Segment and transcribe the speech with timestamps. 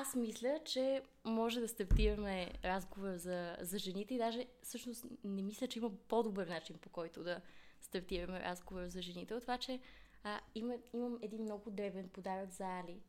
[0.00, 5.66] аз мисля, че може да стартираме разговор за, за жените и даже всъщност не мисля,
[5.66, 7.40] че има по-добър начин по който да
[7.80, 9.34] стартираме разговор за жените.
[9.34, 9.80] От това, че
[10.24, 13.00] а, има, имам един много древен подарък за Али.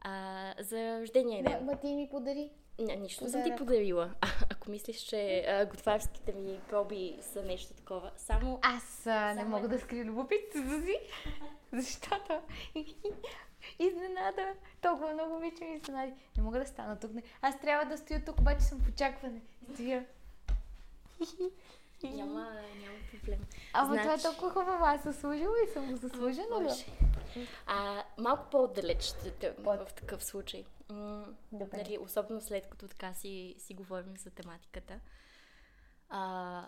[0.00, 1.52] А, за рождение ден.
[1.52, 2.50] Ма, ма ти ми подари.
[2.78, 4.14] Не, нищо не съм ти подарила.
[4.20, 8.10] А, ако мислиш, че а, готварските ми проби са нещо такова.
[8.16, 8.58] Само...
[8.62, 10.98] Аз а, не мога да скрия любопитството си,
[11.72, 12.40] защото
[13.78, 14.54] изненада.
[14.80, 16.12] Толкова много обичам изненади.
[16.36, 17.10] Не мога да стана тук.
[17.42, 19.40] Аз трябва да стоя тук, обаче съм в очакване.
[19.74, 20.06] Стоя.
[22.02, 23.40] Няма, няма проблем.
[23.72, 24.02] Ама значи...
[24.02, 24.84] това е значи- толкова хубаво.
[24.84, 26.62] Аз заслужила и съм го заслужила.
[26.62, 26.74] Да?
[27.66, 30.64] А, малко по-отдалеч ще в такъв случай.
[31.52, 31.76] Добре.
[31.76, 35.00] Нали, особено след като така си, си говорим за тематиката.
[36.08, 36.66] А,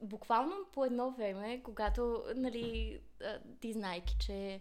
[0.00, 3.00] буквално по едно време, когато, нали,
[3.60, 4.60] ти знайки, че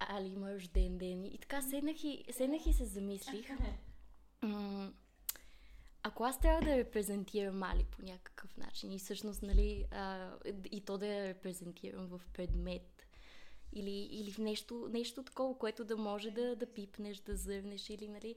[0.00, 3.46] Али има рожден ден и така седнах и, седнах и се замислих.
[6.02, 10.30] ако аз трябва да репрезентирам Мали по някакъв начин и всъщност, нали, а,
[10.72, 13.06] и то да я репрезентирам в предмет
[13.72, 18.08] или, или в нещо, нещо такова, което да може да, да пипнеш, да зърнеш или,
[18.08, 18.36] нали,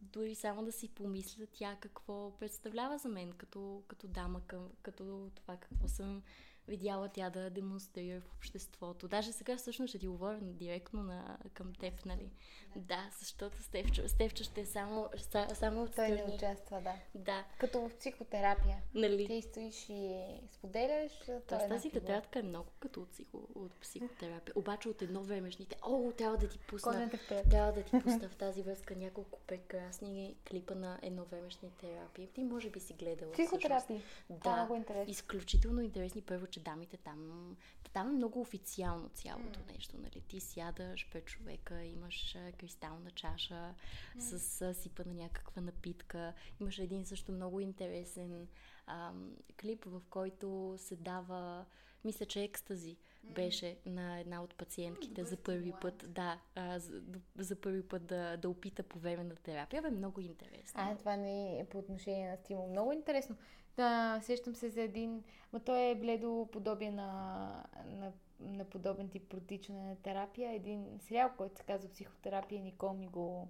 [0.00, 5.30] дори само да си помисля тя какво представлява за мен като, като дама, към, като
[5.34, 6.22] това какво съм
[6.68, 9.08] видяла тя да демонстрира в обществото.
[9.08, 12.30] Даже сега всъщност ще ти говоря директно на, към теб, нали?
[12.76, 15.08] Да, защото Стевчо, Стевчо ще е само,
[15.54, 16.16] само отстрани.
[16.16, 16.94] Той не участва, да.
[17.14, 17.44] Да.
[17.58, 18.76] Като в психотерапия.
[18.94, 19.26] Нали?
[19.26, 21.12] Ти стоиш и споделяш.
[21.48, 24.52] Тоест, тази тетрадка е много като от, психо, от психотерапия.
[24.56, 25.76] Обаче от едно времешните.
[25.82, 27.10] О, трябва да ти пусна.
[27.50, 32.28] Трябва да ти пусна в тази връзка няколко прекрасни клипа на едновремешни терапии.
[32.34, 33.32] Ти може би си гледала.
[33.32, 34.02] Психотерапии.
[34.30, 35.12] Да, много интересно.
[35.12, 36.22] изключително интересни.
[36.22, 37.56] Първо, че дамите там,
[37.92, 39.72] там е много официално цялото mm.
[39.74, 40.20] нещо, нали?
[40.28, 43.74] Ти сядаш пред човека, имаш кристална чаша
[44.16, 44.18] mm.
[44.18, 46.32] с а, сипа на някаква напитка.
[46.60, 48.48] Имаш един също много интересен
[48.86, 51.64] ам, клип, в който се дава
[52.04, 57.02] мисля, че екстази беше на една от пациентките за първи път, да, а, за,
[57.38, 59.82] за първи път да, да опита по време на терапия.
[59.82, 60.80] Бе, много интересно.
[60.80, 62.70] А, това не е по отношение на стимул.
[62.70, 63.36] Много интересно.
[63.76, 69.28] Да, сещам се за един, но той е бледо подобие на, на, на подобен тип
[69.28, 70.52] протичане на терапия.
[70.52, 73.48] Един сериал, който се казва Психотерапия, Никол ми го...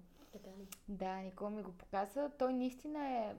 [0.87, 2.29] Да, Никол ми го показа.
[2.39, 3.35] Той наистина е,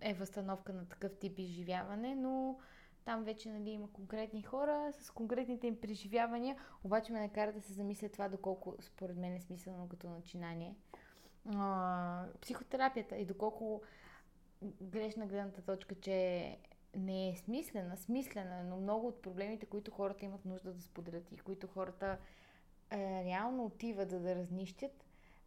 [0.00, 2.58] е възстановка на такъв тип изживяване, но
[3.04, 7.72] там вече нали, има конкретни хора с конкретните им преживявания, обаче ме накара да се
[7.72, 10.74] замисля това доколко според мен е смислено като начинание.
[11.46, 13.82] А, психотерапията и доколко
[14.82, 16.56] грешна гледната точка, че
[16.96, 21.36] не е смислена, смислена, но много от проблемите, които хората имат нужда да споделят и
[21.36, 22.18] които хората
[22.90, 25.04] е, реално отиват за да разнищят,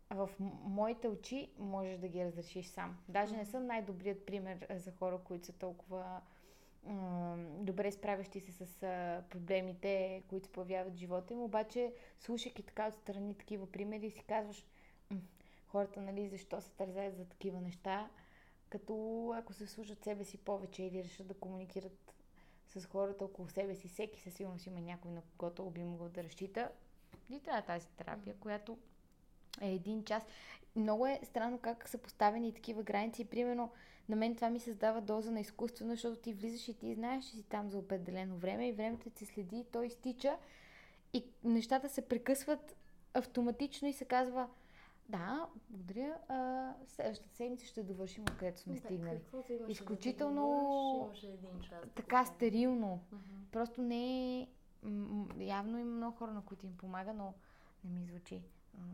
[0.10, 0.30] в
[0.64, 2.98] моите очи можеш да ги разрешиш сам.
[3.10, 6.22] Даже не съм най-добрият пример за хора, които са толкова
[7.60, 8.80] добре справящи се с
[9.30, 14.66] проблемите, които се появяват в живота им, обаче слушайки така отстрани такива примери си казваш
[15.68, 18.10] хората, нали, защо се тързаят за такива неща,
[18.74, 22.14] като ако се слушат себе си повече или решат да комуникират
[22.68, 26.24] с хората около себе си, всеки със сигурност има някой, на когото би могъл да
[26.24, 26.70] разчита.
[27.30, 28.78] И трябва тази терапия, която
[29.62, 30.24] е един час.
[30.76, 33.26] Много е странно как са поставени такива граници.
[33.26, 33.72] Примерно,
[34.10, 37.32] на мен това ми създава доза на изкуствено, защото ти влизаш и ти знаеш, че
[37.32, 40.38] си там за определено време и времето ти следи, той изтича
[41.14, 42.76] и нещата се прекъсват
[43.14, 44.50] автоматично и се казва
[45.10, 46.18] да, благодаря.
[46.28, 49.20] А, следващата седмица ще довършим откъдето сме да, стигнали.
[49.68, 53.02] Изключително да един час, така стерилно.
[53.14, 53.52] Uh-huh.
[53.52, 54.48] Просто не е...
[55.38, 57.34] Явно има много хора, на които им помага, но
[57.84, 58.42] не ми звучи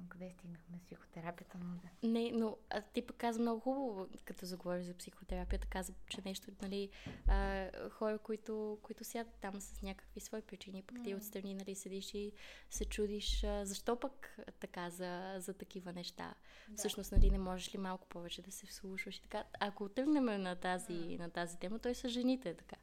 [0.10, 1.58] къде стигнахме с психотерапията?
[1.58, 2.08] Но да.
[2.08, 6.52] Не, но а ти пък каза много хубаво, като заговориш за психотерапията, каза, че нещо,
[6.62, 6.90] нали,
[7.28, 12.14] а, хора, които, които сядат там с някакви свои причини, пък ти отстрани, нали, седиш
[12.14, 12.32] и
[12.70, 16.34] се чудиш а, защо пък така за, за такива неща.
[16.70, 16.78] Да.
[16.78, 19.44] Всъщност, нали, не можеш ли малко повече да се вслушваш и така.
[19.60, 22.76] Ако тръгнем на тази, на тази тема, той са жените, така.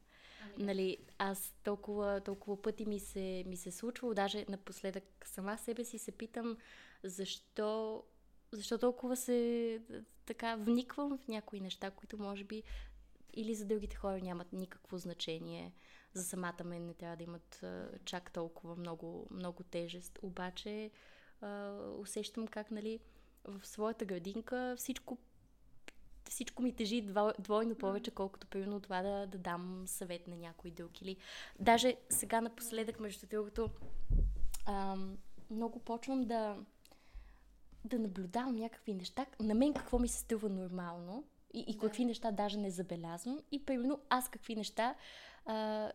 [0.56, 5.84] Ами, нали, аз толкова, толкова пъти ми се, ми се случва, даже напоследък сама себе
[5.84, 6.56] си се питам
[7.10, 8.02] защо,
[8.52, 9.80] защо толкова се
[10.26, 12.62] така вниквам в някои неща, които може би
[13.34, 15.72] или за другите хора нямат никакво значение.
[16.14, 20.18] За самата мен не трябва да имат а, чак толкова много, много тежест.
[20.22, 20.90] Обаче
[21.40, 23.00] а, усещам как, нали,
[23.44, 25.18] в своята градинка всичко
[26.28, 27.08] всичко ми тежи
[27.38, 31.02] двойно повече, колкото примерно това да, да дам съвет на някой друг.
[31.02, 31.16] Или
[31.60, 33.70] даже сега напоследък, между другото,
[34.66, 35.18] ам,
[35.50, 36.56] много почвам да,
[37.86, 41.24] да наблюдавам някакви неща, на мен какво ми се струва нормално
[41.54, 42.08] и, и какви да.
[42.08, 44.94] неща даже не забелязвам и примерно аз какви неща
[45.46, 45.90] а,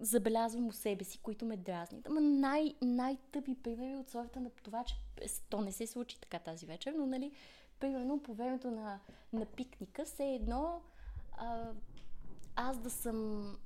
[0.00, 2.06] забелязвам у себе си, които ме дразнят.
[2.06, 4.94] Ама най- най-тъпи примери от сорта на това, че
[5.50, 7.32] то не се случи така тази вечер, но нали,
[7.80, 9.00] примерно по времето на,
[9.32, 10.82] на пикника, все едно
[11.32, 11.70] а,
[12.56, 13.56] аз да съм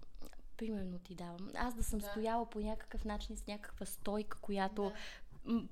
[0.56, 2.06] примерно ти давам, аз да съм да.
[2.06, 4.92] стояла по някакъв начин с някаква стойка, която да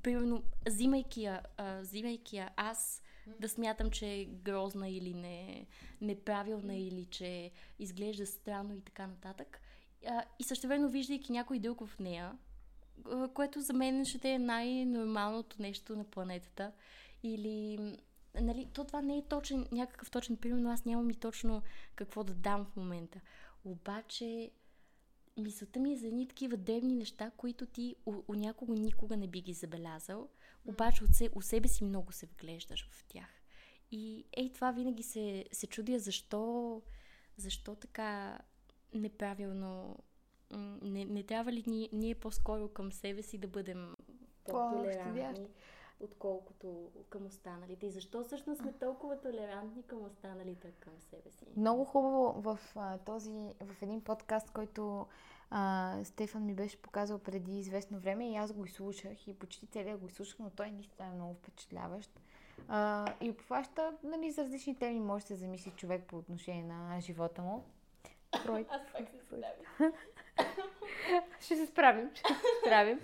[0.02, 3.02] примерно, взимайки я, а, взимайки я аз,
[3.40, 5.66] да смятам, че е грозна или не,
[6.00, 9.60] неправилна или че изглежда странно и така нататък.
[10.06, 12.32] А, и също време виждайки някой друг в нея,
[13.34, 16.72] което за мен ще е най-нормалното нещо на планетата.
[17.22, 17.78] Или,
[18.40, 21.62] нали, то това не е точен, някакъв точен пример, но аз нямам и точно
[21.94, 23.20] какво да дам в момента.
[23.64, 24.50] Обаче,
[25.38, 29.28] мисълта ми е за едни такива древни неща, които ти у, у някого никога не
[29.28, 30.28] би ги забелязал,
[30.66, 33.42] обаче от се, у себе си много се вглеждаш в тях.
[33.90, 36.82] И ей, това винаги се, се чудя защо,
[37.36, 38.38] защо така
[38.94, 39.98] неправилно.
[40.82, 43.94] Не, не трябва ли ние, ние по-скоро към себе си да бъдем
[44.44, 45.48] по-толерантни,
[46.00, 47.86] отколкото към останалите?
[47.86, 51.46] И защо всъщност сме толкова толерантни към останалите, към себе си?
[51.56, 55.06] Много хубаво в а, този, в един подкаст, който
[55.50, 59.96] а, Стефан ми беше показал преди известно време и аз го изслушах и почти целия
[59.96, 62.20] го изслушах, но той наистина е много впечатляващ.
[62.68, 67.00] А, и обхваща, нали, за различни теми може да се замисли човек по отношение на
[67.00, 67.64] живота му.
[68.42, 68.66] Фройд.
[68.70, 69.92] Аз пак се справим.
[71.40, 73.00] ще се справим, ще се справим.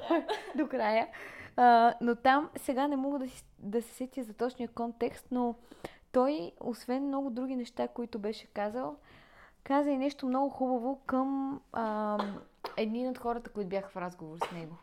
[0.56, 1.08] До края.
[1.56, 5.54] А, но там сега не мога да, си, да се сетя за точния контекст, но
[6.12, 8.96] той, освен много други неща, които беше казал,
[9.64, 12.18] каза и нещо много хубаво към а,
[12.76, 14.76] едни от хората, които бяха в разговор с него.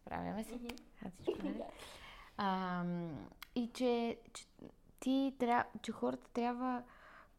[0.00, 0.54] Справяме се?
[0.54, 1.64] Mm-hmm.
[2.36, 2.84] А,
[3.54, 4.46] и че, че,
[5.00, 6.82] ти, тря, че хората трябва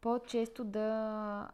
[0.00, 1.48] по-често да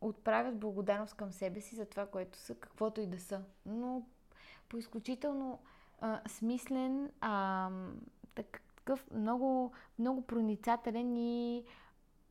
[0.00, 3.40] отправят благодарност към себе си за това, което са, каквото и да са.
[3.66, 4.02] Но
[4.68, 5.58] по изключително
[6.28, 7.70] смислен, а,
[8.34, 11.64] такъв много, много проницателен и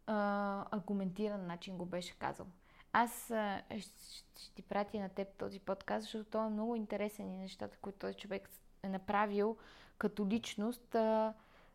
[0.07, 2.47] а, аргументиран начин го беше казал.
[2.93, 7.33] Аз а, ще, ще ти пратя на теб този подкаст, защото той е много интересен
[7.33, 8.49] и нещата, които този човек
[8.83, 9.57] е направил
[9.97, 11.33] като личност а,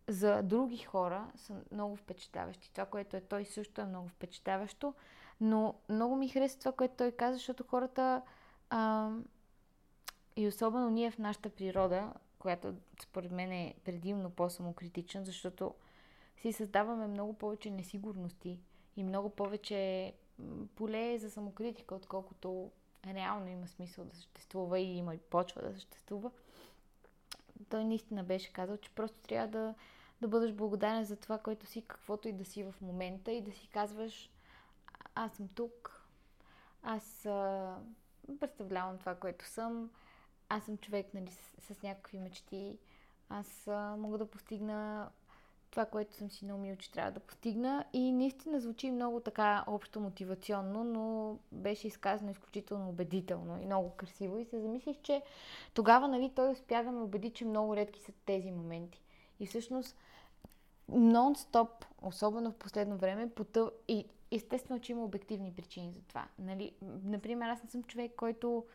[0.08, 2.72] за други хора са много впечатляващи.
[2.72, 4.94] Това, което е той също е много впечатляващо,
[5.40, 8.22] но много ми харесва това, което той каза, защото хората
[8.70, 9.10] а,
[10.37, 15.75] и особено ние в нашата природа, която според мен е предимно по-самокритична, защото
[16.37, 18.59] си създаваме много повече несигурности
[18.97, 20.12] и много повече
[20.77, 22.71] поле за самокритика, отколкото
[23.06, 26.31] реално има смисъл да съществува и има и почва да съществува.
[27.69, 29.75] Той наистина беше казал, че просто трябва да,
[30.21, 33.53] да бъдеш благодарен за това, което си, каквото и да си в момента и да
[33.53, 34.31] си казваш
[35.15, 36.06] аз съм тук,
[36.83, 37.76] аз а,
[38.41, 39.91] представлявам това, което съм,
[40.50, 42.79] аз съм човек нали, с, с някакви мечти,
[43.29, 45.11] аз а, мога да постигна
[45.70, 47.85] това, което съм си наумил, че трябва да постигна.
[47.93, 54.38] И наистина звучи много така общо мотивационно, но беше изказано изключително убедително и много красиво.
[54.38, 55.23] И се замислих, че
[55.75, 59.02] тогава нали, той успя да ме убеди, че много редки са тези моменти.
[59.41, 59.97] И всъщност
[60.93, 61.71] нон-стоп,
[62.02, 63.71] особено в последно време, потъв...
[63.88, 66.28] и естествено, че има обективни причини за това.
[66.38, 66.73] Нали?
[67.04, 68.66] Например, аз не съм човек, който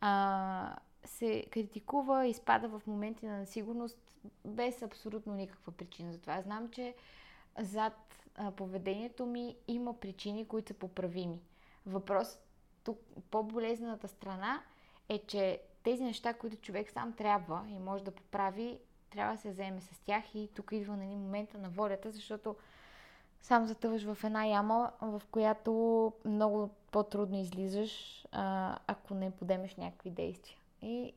[0.00, 3.98] а, се критикува изпада в моменти на несигурност
[4.44, 6.42] без абсолютно никаква причина за това.
[6.42, 6.94] Знам, че
[7.58, 7.92] зад
[8.36, 11.40] а, поведението ми има причини, които са поправими.
[11.86, 12.38] Въпрос
[12.84, 12.98] тук,
[13.30, 14.62] по-болезнената страна
[15.08, 18.78] е, че тези неща, които човек сам трябва и може да поправи,
[19.10, 22.56] трябва да се вземе с тях и тук идва на един момента на волята, защото
[23.42, 30.10] сам затъваш в една яма, в която много по-трудно излизаш, а, ако не подемеш някакви
[30.10, 30.58] действия.
[30.84, 31.12] И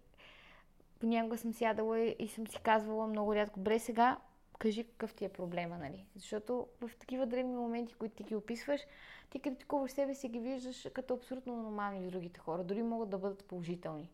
[0.99, 4.17] понякога съм сядала и съм си казвала много рядко, бре сега,
[4.59, 6.05] кажи какъв ти е проблема, нали?
[6.15, 8.81] Защото в такива древни моменти, които ти ги описваш,
[9.29, 12.63] ти критикуваш себе си ги виждаш като абсолютно нормални в другите хора.
[12.63, 14.09] Дори могат да бъдат положителни.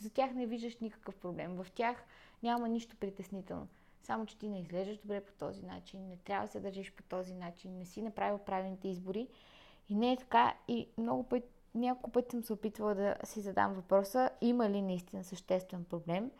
[0.00, 1.56] За тях не виждаш никакъв проблем.
[1.56, 2.04] В тях
[2.42, 3.68] няма нищо притеснително.
[4.02, 7.02] Само, че ти не изглеждаш добре по този начин, не трябва да се държиш по
[7.02, 9.28] този начин, не си направил правилните избори.
[9.88, 10.54] И не е така.
[10.68, 15.24] И много пъти няколко пъти съм се опитвала да си задам въпроса, има ли наистина
[15.24, 16.30] съществен проблем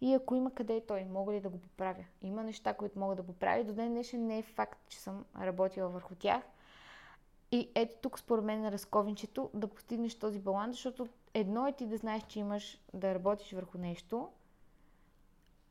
[0.00, 2.04] и ако има, къде е той, мога ли да го поправя.
[2.22, 3.64] Има неща, които мога да поправя.
[3.64, 6.42] До ден днешен не е факт, че съм работила върху тях.
[7.52, 11.86] И ето тук според мен на разковинчето да постигнеш този баланс, защото едно е ти
[11.86, 14.28] да знаеш, че имаш да работиш върху нещо,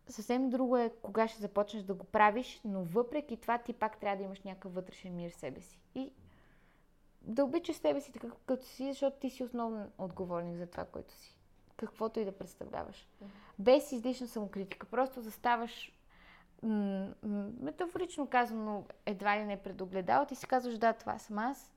[0.07, 4.17] съвсем друго е кога ще започнеш да го правиш, но въпреки това ти пак трябва
[4.17, 5.79] да имаш някакъв вътрешен мир в себе си.
[5.95, 6.11] И
[7.21, 11.13] да обичаш себе си така, като си, защото ти си основен отговорник за това, което
[11.13, 11.36] си.
[11.77, 13.07] Каквото и да представляваш.
[13.59, 14.88] Без излишна самокритика.
[14.88, 15.91] Просто заставаш
[16.63, 21.74] м- м- метафорично казано, едва ли не предогледал, ти си казваш, да, това съм аз.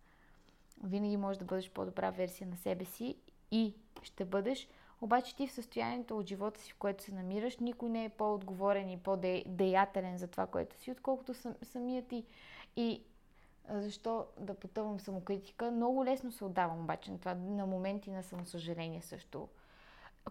[0.84, 3.16] Винаги можеш да бъдеш по-добра версия на себе си
[3.50, 4.68] и ще бъдеш.
[5.00, 8.90] Обаче ти в състоянието от живота си, в което се намираш, никой не е по-отговорен
[8.90, 12.24] и по-деятелен за това, което си, отколкото сам, самият ти.
[12.76, 13.02] И
[13.72, 15.70] защо да потъвам самокритика?
[15.70, 19.48] Много лесно се отдавам обаче на това, на моменти на самосъжаление също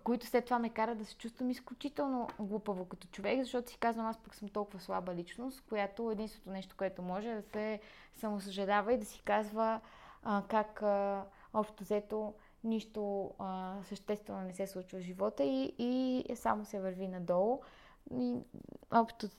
[0.03, 4.05] които след това ме карат да се чувствам изключително глупаво като човек, защото си казвам,
[4.05, 7.79] аз пък съм толкова слаба личност, която единственото нещо, което може е да се
[8.15, 9.81] самосъжалява и да си казва
[10.24, 16.36] а, как а, общо взето нищо а, съществено не се случва в живота и, и
[16.36, 17.62] само се върви надолу.
[18.11, 18.35] И,
[18.91, 19.29] общо,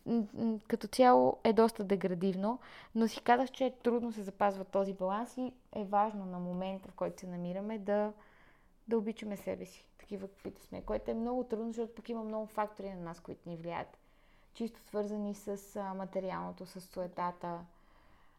[0.68, 2.58] като цяло е доста деградивно,
[2.94, 6.94] но си казах, че трудно се запазва този баланс и е важно на момента, в
[6.94, 8.12] който се намираме, да,
[8.88, 12.46] да обичаме себе си, такива каквито сме, което е много трудно, защото пък има много
[12.46, 13.98] фактори на нас, които ни влияят.
[14.54, 17.58] Чисто свързани с а, материалното, с суетата,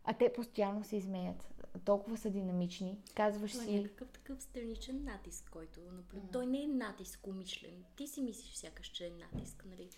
[0.05, 1.47] а те постоянно се изменят.
[1.85, 2.97] Толкова са динамични.
[3.15, 3.75] Казваш Това си...
[3.75, 6.27] е някакъв такъв страничен натиск, който наблюдава.
[6.27, 6.33] Mm.
[6.33, 7.83] Той не е натиск умишлен.
[7.95, 9.89] Ти си мислиш сякаш, че е натиск, нали?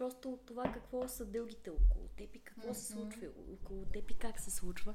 [0.00, 2.72] Просто от това какво са дългите около теб и какво mm-hmm.
[2.72, 4.94] се случва около теб и как се случва.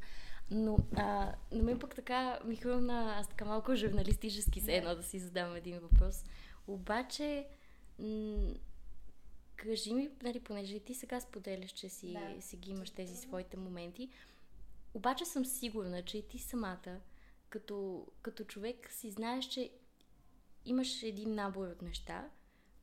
[0.52, 5.04] Но а, на мен пък така ми хрумна, аз така малко журналистически се едно да
[5.04, 6.24] си задам един въпрос.
[6.68, 7.48] Обаче,
[8.00, 8.54] м-
[9.56, 12.42] кажи ми, нали, понеже ти сега споделяш, че си, да.
[12.42, 14.10] си ги имаш тези своите моменти,
[14.94, 17.00] обаче съм сигурна, че и ти самата,
[17.50, 19.72] като, като човек, си знаеш, че
[20.66, 22.30] имаш един набор от неща,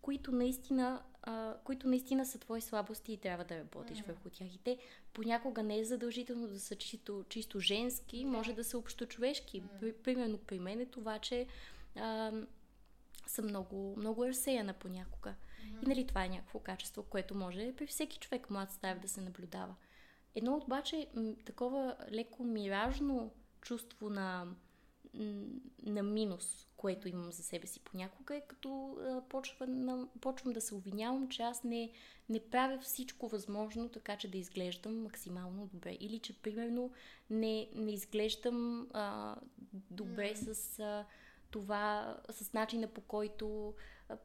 [0.02, 4.07] които наистина, а, които наистина са твои слабости и трябва да работиш mm-hmm.
[4.07, 4.55] върху тях.
[4.55, 4.79] И те
[5.12, 8.29] понякога не е задължително да са чисто, чисто женски, yeah.
[8.29, 9.62] може да са общо човешки.
[9.62, 9.93] Mm-hmm.
[9.93, 11.47] Примерно при мен е това, че
[11.97, 12.33] а,
[13.26, 15.31] съм много, много разсеяна понякога.
[15.35, 15.85] Mm-hmm.
[15.85, 19.21] И нали това е някакво качество, което може при всеки човек млад став да се
[19.21, 19.75] наблюдава.
[20.35, 21.09] Едно обаче
[21.45, 24.47] такова леко миражно чувство на,
[25.83, 30.61] на минус, което имам за себе си понякога, е като а, почва на, почвам да
[30.61, 31.90] се обвинявам, че аз не,
[32.28, 35.97] не правя всичко възможно, така че да изглеждам максимално добре.
[36.00, 36.92] Или че, примерно,
[37.31, 39.37] не, не изглеждам а,
[39.90, 40.52] добре mm.
[40.52, 41.04] с а,
[41.50, 43.75] това, с начина по който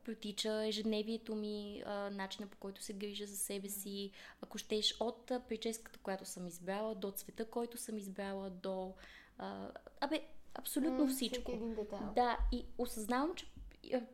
[0.05, 5.31] протича ежедневието ми, а, начина по който се грижа за себе си, ако щеш от
[5.49, 8.93] прическата, която съм избрала, до цвета, който съм избрала, до...
[9.37, 10.27] А, абе,
[10.57, 11.51] абсолютно mm, всичко.
[11.51, 12.11] Един детайл.
[12.15, 13.45] Да, и осъзнавам, че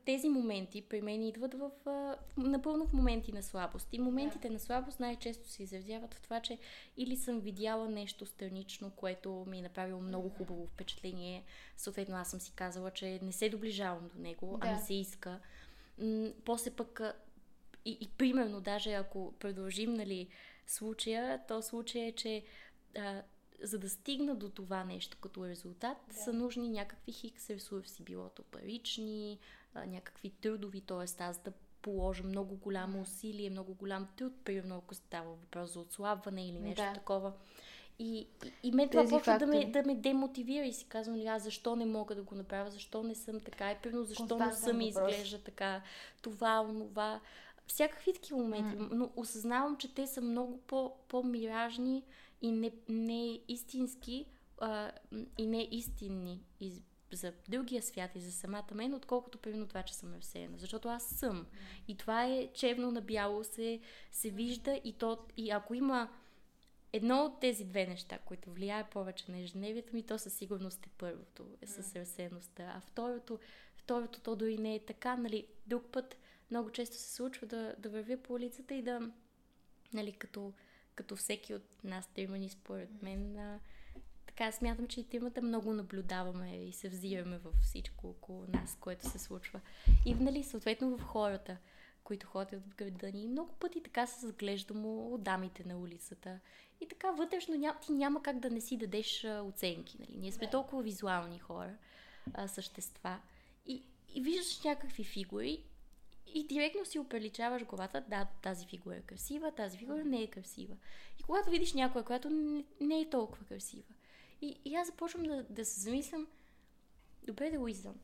[0.06, 3.88] тези моменти при мен идват в, в, напълно в моменти на слабост.
[3.92, 4.52] И моментите yeah.
[4.52, 6.58] на слабост най-често се изразяват в това, че
[6.98, 11.44] или съм видяла нещо странично, което ми е направило много хубаво впечатление.
[11.78, 14.68] Съответно, аз съм си казала, че не се доближавам до него, yeah.
[14.68, 15.40] а ми се иска.
[15.98, 17.02] М- после пък
[17.86, 20.28] и, и примерно, даже ако продължим нали,
[20.68, 22.44] случая, то случай е, че
[22.98, 23.22] а,
[23.64, 26.14] за да стигна до това нещо като резултат, да.
[26.14, 29.40] са нужни някакви хикс ресурси, било то парични,
[29.76, 31.24] някакви трудови, т.е.
[31.24, 31.52] аз да
[31.82, 36.84] положа много голямо усилие, много голям труд, примерно ако става въпрос за отслабване или нещо
[36.84, 36.94] да.
[36.94, 37.34] такова.
[38.00, 38.28] И, и,
[38.64, 41.76] и мен това почва да ме, да ме демотивира и си казвам, ли, аз защо
[41.76, 45.40] не мога да го направя, защо не съм така, и примерно защо не съм изглежда
[45.40, 45.82] така,
[46.22, 47.20] това, онова.
[47.68, 48.88] Всякакви такива моменти, mm.
[48.92, 52.04] но осъзнавам, че те са много по, по-миражни
[52.44, 54.26] и не, не истински
[54.58, 54.92] а,
[55.38, 56.82] и не истинни из,
[57.12, 60.58] за другия свят и за самата мен, отколкото примерно това, че съм разсеяна.
[60.58, 61.46] Защото аз съм.
[61.88, 63.80] И това е черно на бяло се,
[64.12, 66.10] се вижда и, то, и ако има
[66.94, 70.90] едно от тези две неща, които влияе повече на ежедневието ми, то със сигурност е
[70.98, 72.74] първото, е с разсеяността.
[72.76, 73.40] А второто,
[73.76, 76.18] второто то дори не е така, нали, друг път
[76.52, 79.12] много често се случва да, да вървя по улицата и да,
[79.94, 80.54] нали, като,
[80.96, 83.60] като всеки от нас тримани, според мен, а,
[84.26, 89.10] така смятам, че и тримата много наблюдаваме и се взираме във всичко около нас, което
[89.10, 89.62] се случва.
[90.06, 91.58] И, нали, съответно в хората
[92.04, 93.28] които ходят в града ни.
[93.28, 96.40] Много пъти така се разглеждам от дамите на улицата.
[96.82, 99.98] И така вътрешно ням, ти няма как да не си дадеш оценки.
[100.00, 100.18] Нали?
[100.18, 101.76] Ние сме толкова визуални хора,
[102.34, 103.20] а, същества.
[103.66, 103.84] И,
[104.16, 105.64] и виждаш някакви фигури
[106.28, 110.76] и директно си оприличаваш главата, да, тази фигура е красива, тази фигура не е красива.
[111.20, 113.94] И когато видиш някоя, която не, не е толкова красива.
[114.42, 116.28] И, и аз започвам да, да се замислям,
[117.24, 117.96] добре да го издам.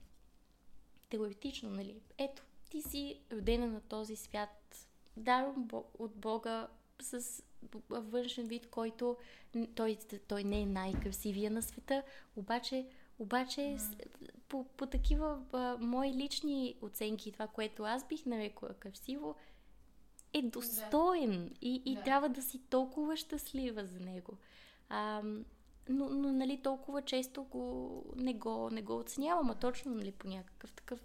[1.09, 2.01] Теоретично, нали?
[2.17, 5.53] Ето, ти си родена на този свят дар
[5.99, 6.67] от Бога
[7.01, 7.43] с
[7.89, 9.17] външен вид, който
[9.75, 9.97] той,
[10.27, 12.03] той не е най-красивия на света,
[12.35, 12.88] обаче,
[13.19, 14.07] обаче mm.
[14.49, 19.35] по, по такива а, мои лични оценки, това, което аз бих нарекла красиво,
[20.33, 21.53] е достоен да.
[21.61, 22.03] и, и да.
[22.03, 24.33] трябва да си толкова щастлива за него.
[24.89, 25.21] А,
[25.89, 30.27] но, но нали, толкова често го, не, го, не го оценявам, а точно нали, по
[30.27, 30.99] някакъв такъв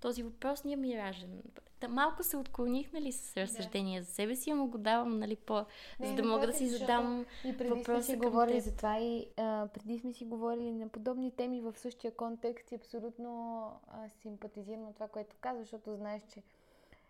[0.00, 1.42] този въпрос ни е миражен.
[1.80, 4.04] Та малко се отклоних, нали, с разсъждения да.
[4.04, 5.66] за себе си, ама го давам, нали, по...
[6.00, 8.98] Не, за да мога да си задам и преди въпроса сме си говорили за това
[8.98, 14.08] и а, преди сме си говорили на подобни теми в същия контекст и абсолютно а,
[14.08, 16.42] симпатизирам на това, което казваш, защото знаеш, че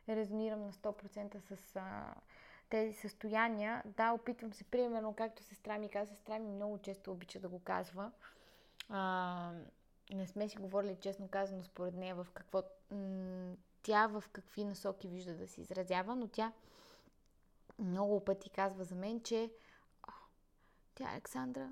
[0.08, 2.14] резонирам на 100% с а,
[2.70, 3.82] тези състояния.
[3.96, 7.58] Да, опитвам се, примерно, както сестра ми казва, сестра ми много често обича да го
[7.58, 8.10] казва.
[8.88, 9.52] А,
[10.12, 15.08] не сме си говорили, честно казано, според нея в какво м- тя в какви насоки
[15.08, 16.52] вижда да се изразява, но тя
[17.78, 19.50] много пъти казва за мен, че
[20.94, 21.70] тя Александра,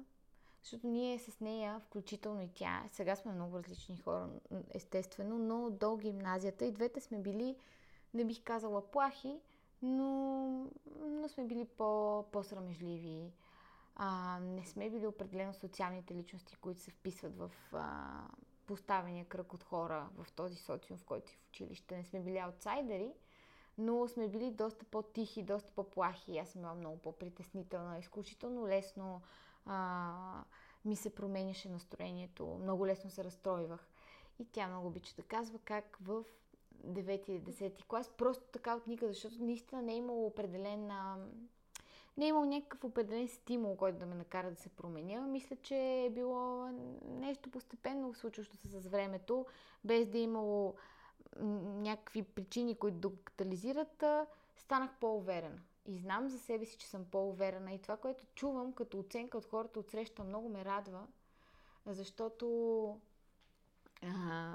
[0.62, 4.28] защото ние с нея, включително и тя, сега сме много различни хора,
[4.70, 7.56] естествено, но до гимназията и двете сме били,
[8.14, 9.40] не бих казала плахи,
[9.82, 10.66] но,
[11.00, 13.32] но сме били по, по-срамежливи.
[13.96, 18.22] А, не сме били определено социалните личности, които се вписват в а,
[18.68, 21.96] поставения кръг от хора в този социум, в който си в училище.
[21.96, 23.12] Не сме били аутсайдери,
[23.78, 26.38] но сме били доста по-тихи, доста по-плахи.
[26.38, 27.98] Аз съм била много по-притеснителна.
[27.98, 29.22] Изключително лесно
[29.66, 30.44] а,
[30.84, 32.58] ми се променяше настроението.
[32.62, 33.88] Много лесно се разстройвах.
[34.38, 36.24] И тя много обича да казва как в
[36.86, 41.16] 9 или 10 клас, просто така от никъде, защото наистина не е имало определен а,
[42.18, 45.26] не е имал някакъв определен стимул, който да ме накара да се променя.
[45.26, 46.68] Мисля, че е било
[47.04, 49.46] нещо постепенно случващо се с времето,
[49.84, 50.74] без да е имало
[51.40, 54.04] някакви причини, които да катализират,
[54.56, 55.60] станах по-уверена.
[55.86, 57.72] И знам за себе си, че съм по-уверена.
[57.72, 61.06] И това, което чувам като оценка от хората от среща, много ме радва,
[61.86, 63.00] защото
[64.02, 64.54] а,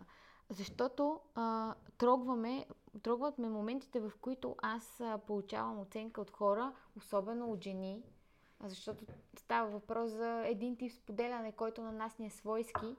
[0.50, 2.66] защото а, трогваме,
[3.00, 8.04] трогват ме моментите, в които аз получавам оценка от хора, особено от жени,
[8.64, 9.06] защото
[9.40, 12.96] става въпрос за един тип споделяне, който на нас ни е свойски.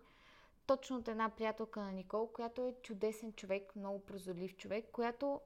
[0.67, 5.41] Точно от една приятелка на Никол, която е чудесен човек, много прозорлив човек, която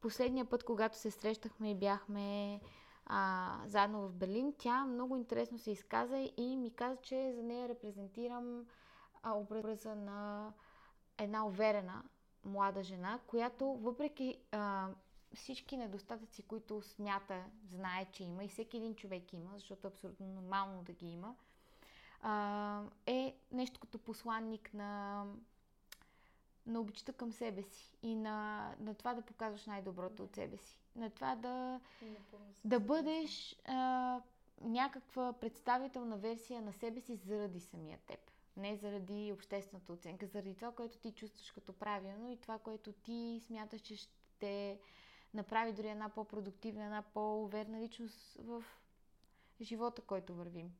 [0.00, 2.60] последния път, когато се срещахме и бяхме
[3.06, 7.68] а, заедно в Берлин, тя много интересно се изказа и ми каза, че за нея
[7.68, 8.66] репрезентирам
[9.22, 10.52] а, образа на
[11.18, 12.02] една уверена
[12.46, 14.88] млада жена, която въпреки а,
[15.34, 20.26] всички недостатъци, които смята, знае, че има и всеки един човек има, защото е абсолютно
[20.26, 21.34] нормално да ги има,
[22.22, 25.24] а, е нещо като посланник на,
[26.66, 30.78] на обичта към себе си и на, на това да показваш най-доброто от себе си.
[30.96, 31.80] На това да,
[32.64, 34.20] да бъдеш а,
[34.60, 38.30] някаква представителна версия на себе си заради самия теб.
[38.56, 43.40] Не заради обществената оценка, заради това, което ти чувстваш като правилно и това, което ти
[43.46, 44.78] смяташ, че ще
[45.34, 48.64] направи дори една по-продуктивна, една по-уверна личност в
[49.60, 50.72] живота, който вървим.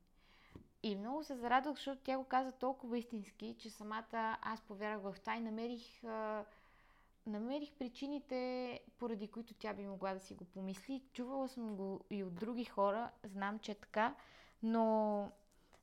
[0.82, 5.20] И много се зарадвах, защото тя го каза толкова истински, че самата аз повярвах в
[5.20, 6.02] това и намерих,
[7.26, 11.02] намерих причините, поради които тя би могла да си го помисли.
[11.12, 14.14] Чувала съм го и от други хора, знам, че е така,
[14.62, 15.30] но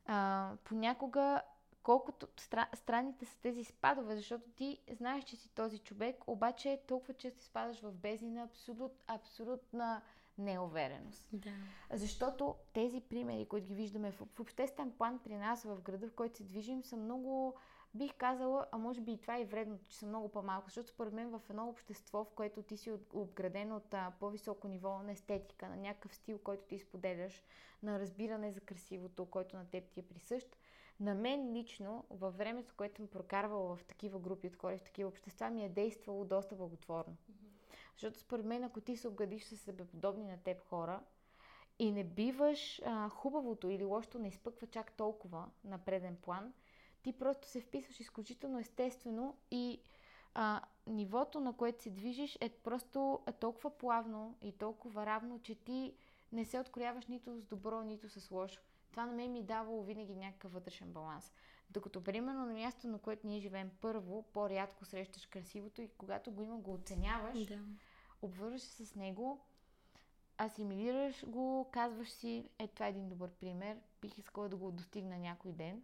[0.06, 1.42] а, понякога
[1.84, 7.14] колкото стра, странните са тези спадове, защото ти знаеш, че си този човек, обаче толкова
[7.14, 10.02] често спадаш в бездни на абсолют, абсолютна
[10.38, 11.30] неувереност.
[11.34, 11.50] Да.
[11.92, 16.14] Защото тези примери, които ги виждаме в, в обществен план при нас в града, в
[16.14, 17.56] който се движим, са много,
[17.94, 21.14] бих казала, а може би и това е вредно, че са много по-малко, защото според
[21.14, 25.68] мен в едно общество, в което ти си обграден от а, по-високо ниво на естетика,
[25.68, 27.44] на някакъв стил, който ти споделяш,
[27.84, 30.58] на разбиране за красивото, който на теб ти е присъщ,
[31.00, 35.10] на мен лично, във времето, което съм прокарвала в такива групи от хора, в такива
[35.10, 37.14] общества, ми е действало доста благотворно.
[37.14, 37.54] Mm-hmm.
[37.94, 41.00] Защото според мен, ако ти се обградиш с себеподобни на теб хора
[41.80, 46.54] и не биваш а, хубавото или лошото не изпъква чак толкова на преден план,
[47.04, 49.82] ти просто се вписваш изключително естествено и
[50.34, 55.56] а, нивото, на което се движиш, е просто е толкова плавно и толкова равно, че
[55.56, 55.94] ти
[56.32, 58.62] не се открояваш нито с добро, нито с лошо
[58.94, 61.34] това на мен ми давало винаги някакъв вътрешен баланс.
[61.70, 66.44] Докато, примерно, на място, на което ние живеем първо, по-рядко срещаш красивото и когато го
[66.44, 67.60] има, го оценяваш, да.
[68.22, 69.46] обвързваш се с него,
[70.42, 75.18] асимилираш го, казваш си, е, това е един добър пример, бих искала да го достигна
[75.18, 75.84] някой ден.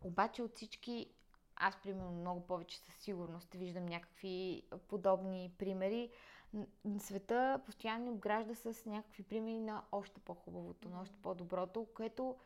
[0.00, 1.10] Обаче от всички,
[1.56, 6.10] аз примерно много повече със сигурност виждам някакви подобни примери,
[6.98, 12.36] Света постоянно обгражда с някакви примери на още по-хубавото, на още по-доброто, което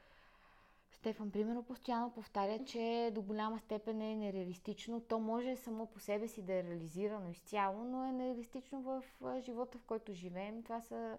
[0.93, 5.01] Стефан, примерно, постоянно повтаря, че до голяма степен е нереалистично.
[5.01, 9.03] То може само по себе си да е реализирано изцяло, но е нереалистично в
[9.41, 10.63] живота, в който живеем.
[10.63, 11.19] Това са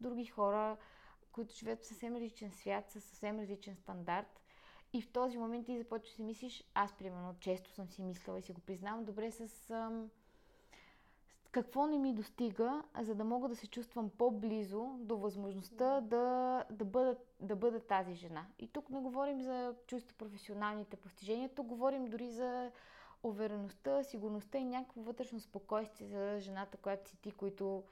[0.00, 0.76] други хора,
[1.32, 4.40] които живеят в съвсем различен свят, със съвсем различен стандарт.
[4.92, 8.38] И в този момент ти започваш да си мислиш, аз примерно често съм си мислила
[8.38, 10.10] и си го признавам, добре с ам,
[11.54, 16.84] какво не ми достига, за да мога да се чувствам по-близо до възможността да, да,
[16.84, 18.46] бъда, да бъда тази жена.
[18.58, 22.70] И тук не говорим за чувство професионалните постижения, тук говорим дори за
[23.22, 27.84] увереността, сигурността и някакво вътрешно спокойствие за жената, която си ти, които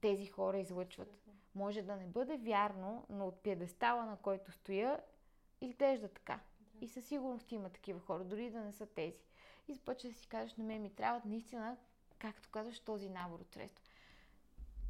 [0.00, 1.28] тези хора излъчват.
[1.54, 5.00] Може да не бъде вярно, но от пиедестала, на който стоя,
[5.60, 6.40] изглежда така.
[6.80, 9.22] И със сигурност има такива хора, дори да не са тези.
[9.68, 11.76] И започва да си кажеш, на мен ми трябва наистина
[12.20, 13.84] както казваш, този набор от средства.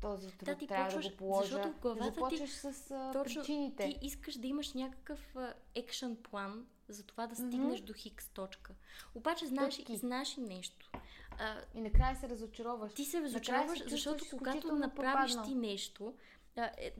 [0.01, 1.49] Този труд да, ти трябва почваш, да го положа.
[1.49, 3.85] Защото в главата започваш ти, с а, точно, причините.
[3.85, 5.37] Ти искаш да имаш някакъв
[5.75, 7.85] екшен план за това да стигнеш mm-hmm.
[7.85, 8.75] до хикс точка.
[9.15, 10.91] Обаче знаеш, знаеш и нещо.
[11.39, 12.95] А, и накрая се разочароваш.
[12.95, 15.45] Ти се разочароваш, се защото когато направиш попаднал.
[15.45, 16.15] ти нещо,
[16.57, 16.93] а, е,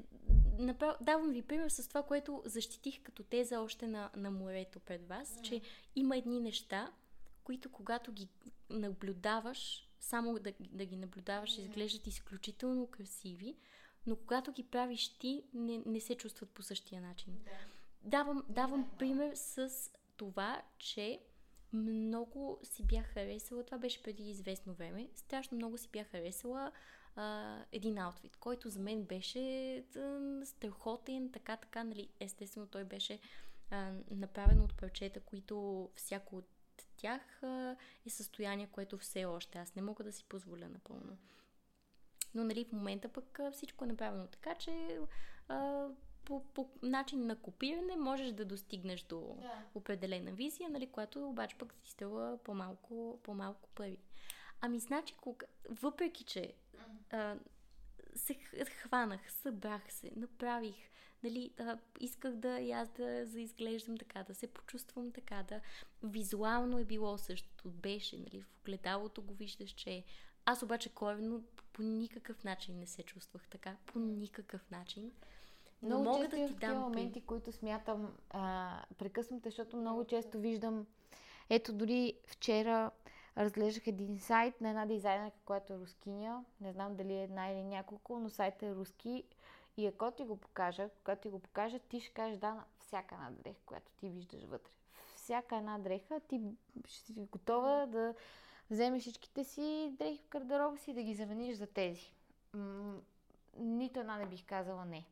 [0.59, 0.97] направ...
[1.01, 5.37] давам ви пример с това, което защитих като теза още на, на морето пред вас,
[5.37, 5.43] mm.
[5.43, 5.61] че
[5.97, 6.93] има едни неща,
[7.45, 8.29] които когато ги
[8.71, 11.63] наблюдаваш, само да, да ги наблюдаваш, mm-hmm.
[11.63, 13.57] изглеждат изключително красиви,
[14.07, 17.41] но когато ги правиш ти, не, не се чувстват по същия начин.
[17.45, 17.51] Да.
[18.03, 19.71] Давам, давам да, пример с
[20.17, 21.21] това, че
[21.73, 26.73] много си бях харесала, това беше преди известно време, страшно много си бях харесала
[27.17, 29.85] а, един аутфит, който за мен беше
[30.45, 33.19] страхотен, така, така, нали, естествено той беше
[33.71, 36.49] а, направен от парчета, които всяко от
[37.01, 37.43] тях
[38.07, 41.19] е състояние, което все още аз не мога да си позволя напълно.
[42.35, 44.99] Но нали, в момента пък всичко е направено така, че
[45.49, 45.87] а,
[46.25, 49.65] по, по начин на копиране можеш да достигнеш до да.
[49.75, 53.99] определена визия, нали, която обаче пък ти струва по-малко, по-малко пари.
[54.61, 56.55] Ами, значи, кога, въпреки, че
[57.11, 57.37] а,
[58.15, 60.77] се хванах, събрах се, направих,
[61.23, 65.61] нали, да, исках да и аз да заизглеждам така, да се почувствам така, да
[66.03, 70.05] визуално е било същото, беше, нали, в огледалото го виждаш, че
[70.47, 75.13] аз обаче коренно по никакъв начин не се чувствах така, по никакъв начин.
[75.83, 80.87] Но много мога да ти дам моменти, които смятам а, прекъсвам, защото много често виждам.
[81.51, 82.91] Ето дори вчера
[83.37, 86.45] разглеждах един сайт на една дизайнерка, която е рускиня.
[86.61, 89.25] Не знам дали е една или няколко, но сайтът е руски.
[89.77, 93.15] И ако ти го покажа, когато ти го покажа, ти ще кажеш да на всяка
[93.15, 94.71] една дреха, която ти виждаш вътре.
[95.15, 96.41] Всяка една дреха, ти
[96.87, 98.15] ще си готова да
[98.71, 102.13] вземеш всичките си дрехи в гардероба си и да ги замениш за тези.
[102.55, 103.01] М-
[103.57, 105.07] нито една не бих казала не.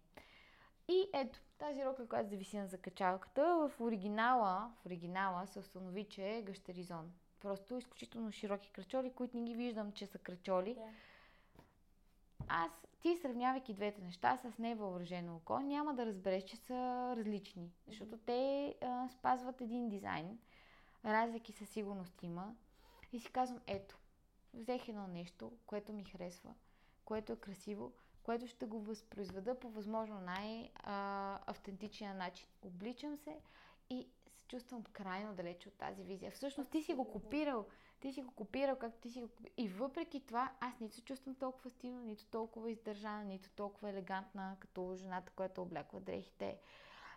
[0.88, 6.36] И ето, тази рока, която зависи на закачалката, в оригинала, в оригинала се установи, че
[6.36, 7.12] е гъщеризон.
[7.40, 10.74] Просто изключително широки кръчоли, които не ги виждам, че са кръчоли.
[10.74, 10.90] Да.
[12.48, 12.70] Аз,
[13.02, 16.74] ти сравнявайки двете неща с невъоръжено око, няма да разбереш, че са
[17.16, 17.72] различни.
[17.86, 20.38] Защото те а, спазват един дизайн.
[21.04, 22.54] Разлики със сигурност има.
[23.12, 23.98] И си казвам, ето,
[24.54, 26.54] взех едно нещо, което ми харесва,
[27.04, 32.48] което е красиво, което ще го възпроизведа по възможно най-автентичния начин.
[32.62, 33.36] Обличам се
[33.90, 34.08] и
[34.48, 36.30] чувствам крайно далече от тази визия.
[36.30, 37.66] Всъщност ти си го копирал.
[38.00, 39.52] Ти си го копирал, както ти си го копирал.
[39.56, 44.56] И въпреки това, аз нито се чувствам толкова стилна, нито толкова издържана, нито толкова елегантна,
[44.60, 46.58] като жената, която обляква дрехите.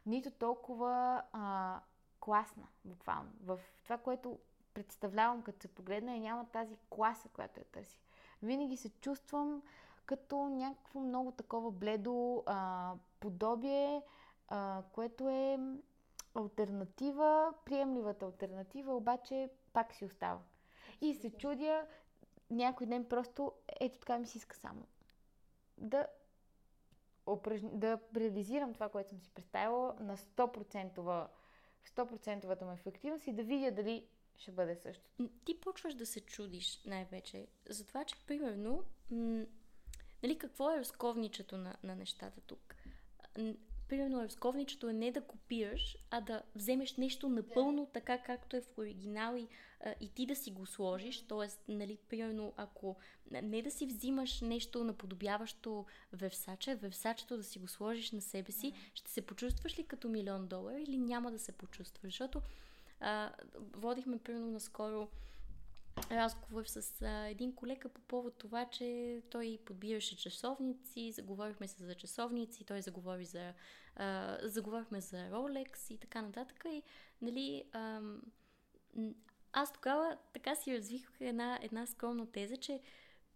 [0.06, 1.80] Нито толкова а,
[2.20, 3.32] класна, буквално.
[3.44, 4.40] В това, което
[4.74, 8.02] представлявам, като се погледна, и няма тази класа, която я търси.
[8.44, 9.62] Винаги се чувствам
[10.06, 14.02] като някакво много такова бледо а, подобие,
[14.48, 15.60] а, което е
[16.36, 20.42] альтернатива, приемливата альтернатива, обаче пак си остава.
[21.02, 21.88] И се чудя
[22.50, 24.88] някой ден просто, ето така ми си иска само
[25.78, 26.08] да
[27.28, 31.28] упражни, да реализирам това, което съм си представила на 100%,
[31.86, 35.30] 100% му ефективност и да видя дали ще бъде същото.
[35.46, 39.46] Ти почваш да се чудиш най-вече за това, че примерно м-
[40.24, 42.76] нали, какво е разковничето на, на нещата тук?
[43.92, 47.92] Примерно разковничето е не да копираш, а да вземеш нещо напълно да.
[47.92, 49.48] така, както е в оригинал и,
[49.86, 51.22] а, и ти да си го сложиш.
[51.22, 52.96] Тоест, нали, примерно, ако
[53.32, 58.74] не да си взимаш нещо наподобяващо Версаче, Версачето да си го сложиш на себе си,
[58.94, 62.14] ще се почувстваш ли като милион долара или няма да се почувстваш?
[62.14, 62.42] Защото
[63.00, 65.08] а, водихме, примерно, наскоро
[66.12, 71.96] разговор с а, един колега по повод това, че той подбираше часовници, заговорихме се за
[71.96, 73.54] часовници, той заговори за,
[73.96, 76.66] а, заговорихме за Rolex и така нататък.
[76.72, 76.84] И,
[77.22, 78.02] нали, а,
[79.54, 82.82] аз тогава така си развих една, една скромна теза, че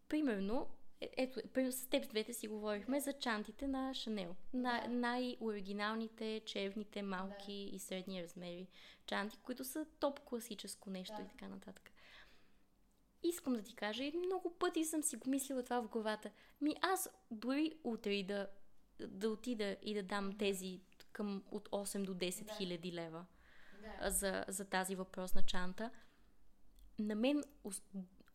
[0.09, 0.67] примерно
[1.01, 1.39] е, ето,
[1.71, 4.35] с теб двете си говорихме за чантите на Шанел.
[4.53, 4.87] На, да.
[4.87, 7.75] Най-оригиналните, червните, малки да.
[7.75, 8.67] и средни размери
[9.05, 11.23] чанти, които са топ класическо нещо да.
[11.23, 11.91] и така нататък.
[13.27, 16.31] Искам да ти кажа, и много пъти съм си го мислила това в главата.
[16.61, 18.47] Ми аз дори утре да,
[18.99, 22.53] да отида и да дам тези към от 8 до 10 да.
[22.53, 23.25] хиляди лева
[24.01, 24.09] да.
[24.11, 25.91] за, за тази въпросна чанта,
[26.99, 27.43] на мен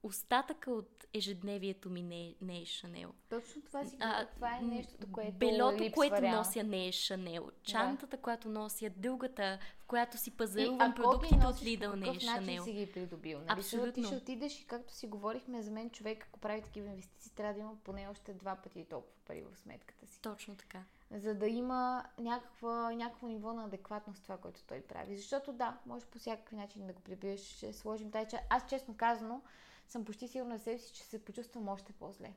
[0.03, 3.13] остатъка от ежедневието ми не, е, не е Шанел.
[3.29, 6.37] Точно това си а, това е нещото, което Белото, което реал.
[6.37, 7.51] нося не е Шанел.
[7.63, 8.23] Чантата, да.
[8.23, 12.65] която нося, дългата, в която си пазарувам продуктите от Lidl не е Шанел.
[12.65, 13.39] си ги придобил.
[13.39, 13.49] Нали?
[13.49, 13.93] Абсолютно.
[13.93, 17.55] Ти ще отидеш и както си говорихме, за мен човек, ако прави такива инвестиции, трябва
[17.55, 20.21] да има поне още два пъти толкова пари в сметката си.
[20.21, 25.17] Точно така за да има някаква, някакво ниво на адекватност това, което той прави.
[25.17, 29.41] Защото да, може по всякакви начин да го прибиеш, ще сложим тази Аз честно казано
[29.91, 32.33] съм почти сигурна за себе си, че се почувствам още по-зле.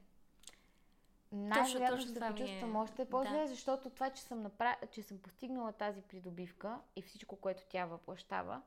[1.31, 2.79] Най-вероятно ще се почувствам е...
[2.79, 3.47] още по-зле, да.
[3.47, 4.75] защото това, че съм, направ...
[4.91, 8.61] че съм постигнала тази придобивка и всичко, което тя въплащава,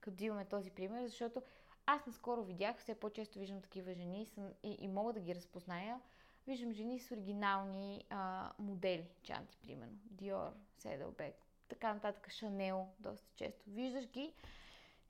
[0.00, 1.42] като имаме този пример, защото
[1.86, 6.00] аз наскоро видях, все по-често виждам такива жени съм, и, и мога да ги разпозная,
[6.46, 10.50] виждам жени с оригинални а, модели, чанти, примерно, Dior,
[10.82, 11.34] Saddleback,
[11.68, 13.62] така нататък, Chanel, доста често.
[13.66, 14.34] Виждаш ги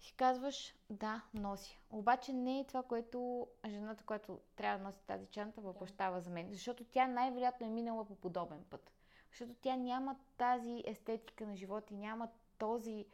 [0.02, 1.70] си казваш, да, нося.
[1.90, 6.52] Обаче не е това, което жената, която трябва да носи тази чанта, въплащава за мен.
[6.52, 8.92] Защото тя най-вероятно е минала по подобен път.
[9.30, 13.06] Защото тя няма тази естетика на живота и няма този,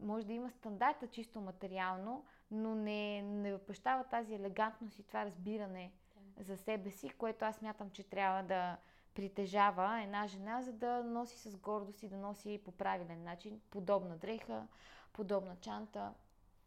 [0.00, 5.92] може да има стандарта чисто материално, но не, не въплащава тази елегантност и това разбиране
[6.38, 8.76] за себе си, което аз мятам, че трябва да
[9.14, 14.16] притежава една жена, за да носи с гордост и да носи по правилен начин подобна
[14.16, 14.66] дреха,
[15.12, 16.12] подобна чанта,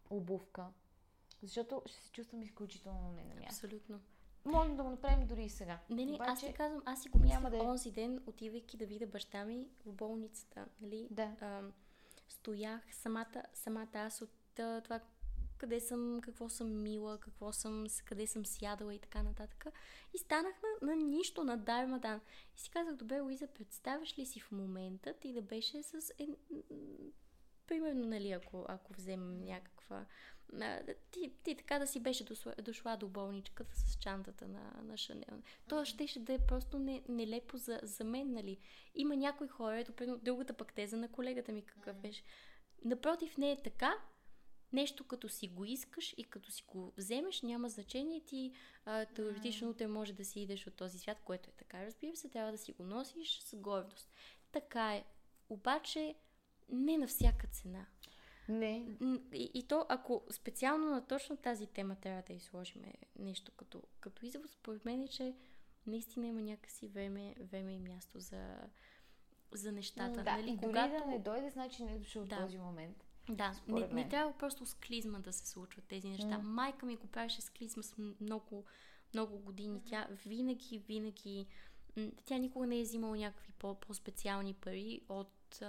[0.09, 0.65] обувка.
[1.41, 3.65] Защото ще се чувствам изключително не на място.
[3.65, 3.99] Абсолютно.
[4.45, 5.79] Можем да го направим дори и сега.
[5.89, 7.57] Не, не, Обаче, аз ти казвам, аз си го мисля да...
[7.57, 7.61] Е.
[7.61, 10.65] онзи ден, отивайки да видя баща ми в болницата.
[10.81, 11.07] Нали?
[11.11, 11.35] Да.
[11.41, 11.61] А,
[12.27, 14.99] стоях самата, самата аз от това
[15.57, 19.65] къде съм, какво съм мила, какво съм, къде съм сядала и така нататък.
[20.13, 22.21] И станах на, на нищо, на Дармадан.
[22.55, 26.11] И си казах, добре, Луиза, представяш ли си в момента ти да беше с...
[26.19, 26.27] Е,
[27.67, 30.05] примерно, нали, ако, ако вземем някаква...
[31.11, 35.41] Ти, ти така да си беше дошла, дошла до болничката с чантата на, на Шанел.
[35.69, 38.57] То ще, ще да е просто не, нелепо за, за мен, нали.
[38.95, 42.23] Има някои хора, ето, примерно, другата пък теза на колегата ми какъв беше.
[42.85, 43.93] Напротив, не е така,
[44.73, 48.53] нещо като си го искаш и като си го вземеш, няма значение ти
[48.85, 51.85] а, теоретично те може да си идеш от този свят, което е така.
[51.85, 54.11] Разбира се, трябва да си го носиш с гордост.
[54.51, 55.05] Така е.
[55.49, 56.15] Обаче
[56.69, 57.85] не на всяка цена.
[58.49, 58.87] Не.
[59.33, 62.81] И, и то, ако специално на точно тази тема трябва да изложим
[63.19, 65.35] нещо като, като извод, според мен е, че
[65.87, 68.57] наистина има някакси време, време и място за,
[69.51, 70.23] за нещата.
[70.23, 70.49] Да, нали?
[70.49, 70.93] и дори Когато...
[70.93, 72.37] да не дойде, значи не е дошъл да.
[72.37, 73.05] този момент.
[73.29, 76.25] Да, не, не трябва просто с клизма да се случват тези неща.
[76.25, 76.41] Mm.
[76.41, 78.65] Майка ми го правеше с клизма с много,
[79.13, 79.81] много години.
[79.85, 81.47] Тя винаги, винаги,
[82.25, 85.61] тя никога не е взимала някакви по- по-специални пари от,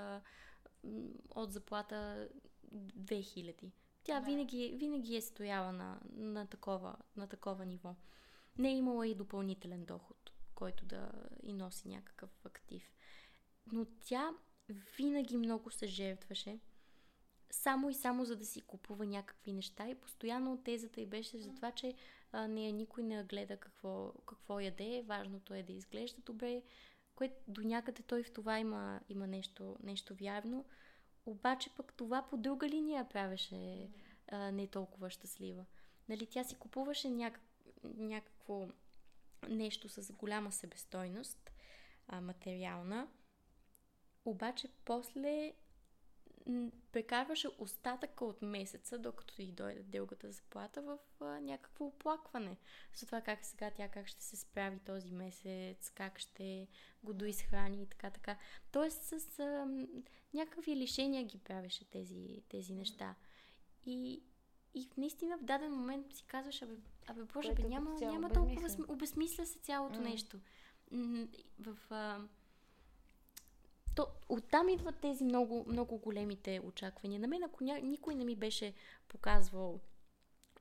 [1.34, 2.28] от заплата
[2.74, 3.70] 2000.
[4.04, 4.26] Тя да.
[4.26, 7.94] винаги, винаги е стояла на, на, такова, на такова ниво.
[8.58, 11.12] Не е имала и допълнителен доход, който да
[11.42, 12.92] и носи някакъв актив.
[13.72, 14.30] Но тя
[14.98, 16.58] винаги много се жертваше
[17.50, 21.54] само и само за да си купува някакви неща и постоянно тезата й беше за
[21.54, 21.94] това, че
[22.32, 26.62] а, нея никой не гледа какво, какво яде, важното е да изглежда добре,
[27.16, 30.64] което до някъде той в това има, има нещо, нещо вярно,
[31.26, 33.90] обаче пък това по друга линия правеше
[34.28, 35.64] а, не толкова щастлива.
[36.08, 37.42] Нали, тя си купуваше някак,
[37.84, 38.68] някакво
[39.48, 41.52] нещо с голяма себестойност,
[42.08, 43.08] а, материална,
[44.24, 45.52] обаче после
[46.92, 52.56] прекарваше остатъка от месеца, докато и дойде дългата заплата в а, някакво оплакване.
[52.96, 56.68] За това как сега тя как ще се справи този месец, как ще
[57.02, 58.38] го доизхрани и така така.
[58.72, 59.66] Тоест с а,
[60.34, 63.14] някакви лишения ги правеше тези, тези неща.
[63.86, 64.22] И,
[64.74, 66.74] и наистина в даден момент си казваш, абе,
[67.06, 70.02] абе боже, бе, няма, няма толкова, обезмисля се цялото mm.
[70.02, 70.40] нещо.
[71.58, 71.76] В...
[71.90, 72.20] А,
[73.96, 77.20] то, оттам идват тези много, много големите очаквания.
[77.20, 77.80] На мен, ако ня...
[77.82, 78.74] никой не ми беше
[79.08, 79.80] показвал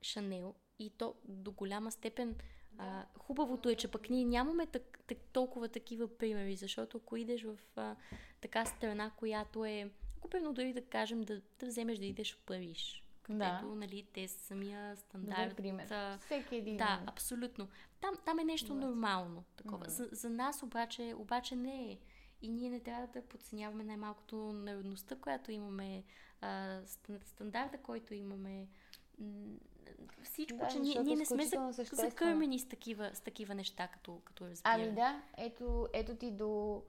[0.02, 2.36] Шанел и то до голяма степен
[2.78, 7.42] а, хубавото е, че пък ние нямаме так, так, толкова такива примери, защото ако идеш
[7.42, 7.96] в а,
[8.40, 12.38] така страна, която е, ако примерно дори да кажем да, да вземеш да идеш в
[12.46, 13.74] Париж, където, да.
[13.74, 15.40] нали, те са самия стандарт.
[15.40, 15.90] Добър пример.
[15.90, 16.76] А, Всеки един.
[16.76, 17.68] Да, абсолютно.
[18.00, 19.44] Там, там е нещо нормално.
[19.56, 19.84] Такова.
[19.84, 19.88] Mm-hmm.
[19.88, 21.98] За, за нас обаче, обаче не е.
[22.42, 26.04] И ние не трябва да подценяваме най-малкото народността, която имаме,
[26.40, 26.80] а,
[27.24, 28.68] стандарта, който имаме
[30.22, 34.20] всичко, да, че ние, ние не сме за, закърмени с такива, с такива неща, като,
[34.24, 34.84] като разбираме.
[34.84, 36.82] Ами да, ето, ето ти до...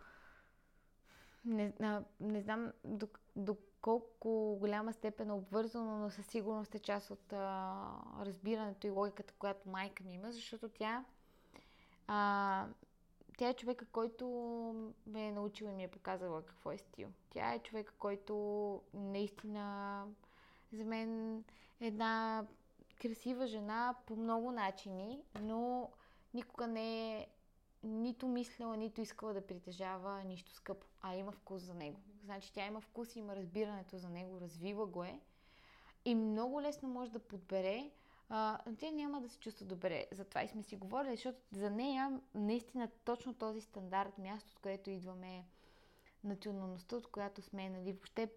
[1.46, 6.80] Не, а, не знам до, до колко голяма степен е обвързано, но със сигурност е
[6.80, 7.86] част от а,
[8.20, 11.06] разбирането и логиката, която майка ми има, защото тя
[12.08, 12.68] а,
[13.38, 14.28] тя е човека, който
[15.06, 17.10] ме е научила и ми е показала какво е стил.
[17.30, 18.36] Тя е човека, който
[18.93, 20.06] наистина
[20.73, 21.38] за мен
[21.80, 22.45] е една
[23.02, 25.89] красива жена по много начини, но
[26.34, 27.28] никога не е
[27.84, 32.00] нито мислила, нито искала да притежава нищо скъпо, а има вкус за него.
[32.23, 35.19] Значи тя има вкус и има разбирането за него, развива го е
[36.06, 37.91] и много лесно може да подбере
[38.30, 40.06] а, тя няма да се чувства добре.
[40.12, 44.90] Затова и сме си говорили, защото за нея наистина точно този стандарт, място, от което
[44.90, 45.46] идваме,
[46.24, 48.32] националността, от която сме, нали, въобще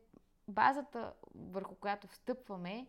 [0.48, 2.86] базата, върху която встъпваме,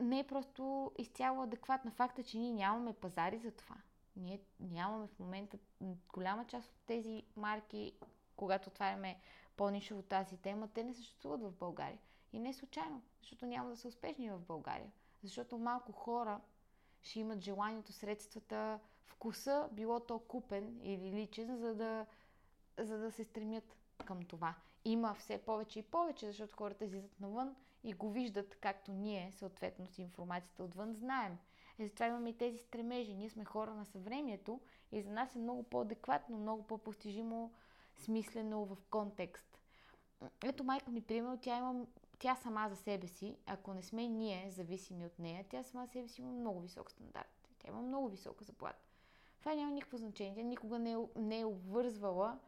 [0.00, 1.90] не е просто изцяло адекватна.
[1.90, 3.76] Факта, че ние нямаме пазари за това.
[4.16, 5.58] Ние нямаме в момента
[6.12, 7.92] голяма част от тези марки,
[8.36, 9.20] когато отваряме
[9.56, 11.98] по-нишово тази тема, те не съществуват в България.
[12.32, 14.92] И не случайно, защото няма да са успешни в България.
[15.24, 16.40] Защото малко хора
[17.02, 22.06] ще имат желанието, средствата, вкуса, било то купен или личен, за да,
[22.78, 24.54] за да се стремят към това.
[24.84, 29.86] Има все повече и повече, защото хората излизат навън и го виждат, както ние, съответно
[29.86, 31.38] с информацията отвън, знаем.
[31.78, 33.14] Е, затова имаме и тези стремежи.
[33.14, 34.60] Ние сме хора на съвремието
[34.92, 37.52] и за нас е много по-адекватно, много по-постижимо,
[37.96, 39.60] смислено в контекст.
[40.44, 41.86] Ето майка ми, примерно, тя има
[42.24, 45.92] тя сама за себе си, ако не сме ние зависими от нея, тя сама за
[45.92, 47.48] себе си има много висок стандарт.
[47.58, 48.84] Тя има много висока заплата.
[49.40, 50.34] Това няма никакво значение.
[50.34, 52.38] Тя никога не е, не е обвързвала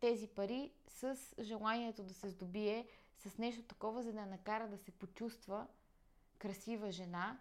[0.00, 4.90] тези пари с желанието да се здобие с нещо такова, за да накара да се
[4.90, 5.66] почувства
[6.38, 7.38] красива жена.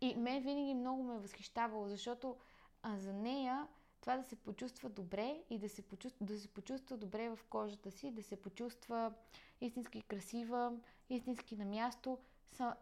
[0.00, 2.36] И мен винаги много ме е възхищавало, защото
[2.82, 3.68] а, за нея
[4.00, 7.90] това да се почувства добре и да се почувства, да се почувства добре в кожата
[7.90, 9.12] си, да се почувства
[9.60, 10.72] истински красива,
[11.10, 12.76] истински на място, са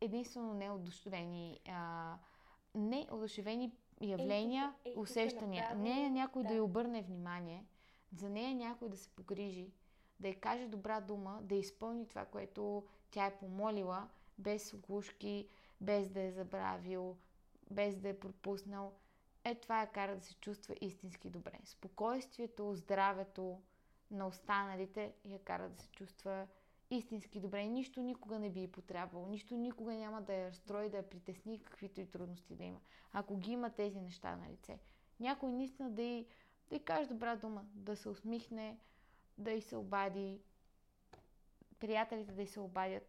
[0.00, 2.14] единствено неодушевени, а,
[2.74, 5.62] неодушевени явления, е, е, усещания.
[5.62, 6.48] Направо, не е някой да.
[6.48, 7.64] да й обърне внимание,
[8.12, 9.72] за нея някой да се погрижи,
[10.20, 15.48] да й каже добра дума, да изпълни това, което тя е помолила, без оглушки,
[15.80, 17.16] без да е забравил,
[17.70, 18.92] без да е пропуснал.
[19.46, 21.58] Е, това я кара да се чувства истински добре.
[21.64, 23.60] Спокойствието, здравето,
[24.10, 26.46] на останалите я кара да се чувства
[26.90, 27.66] истински добре.
[27.66, 29.26] Нищо никога не би й потребвало.
[29.26, 32.80] Нищо никога няма да я разстрои, да я притесни, каквито и трудности да има.
[33.12, 34.78] Ако ги има тези неща на лице.
[35.20, 36.26] Някой наистина да й,
[36.68, 38.78] да й каже добра дума, да се усмихне,
[39.38, 40.40] да й се обади,
[41.78, 43.08] приятелите да й се обадят.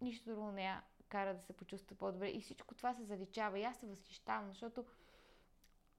[0.00, 2.28] Нищо друго не я кара да се почувства по-добре.
[2.28, 3.58] И всичко това се заличава.
[3.58, 4.84] И аз се възхищавам, защото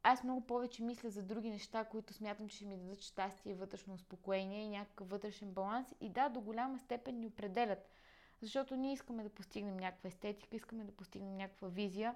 [0.03, 3.93] аз много повече мисля за други неща, които смятам, че ще ми дадат щастие вътрешно
[3.93, 5.87] успокоение и някакъв вътрешен баланс.
[6.01, 7.89] И да, до голяма степен ни определят.
[8.41, 12.15] Защото ние искаме да постигнем някаква естетика, искаме да постигнем някаква визия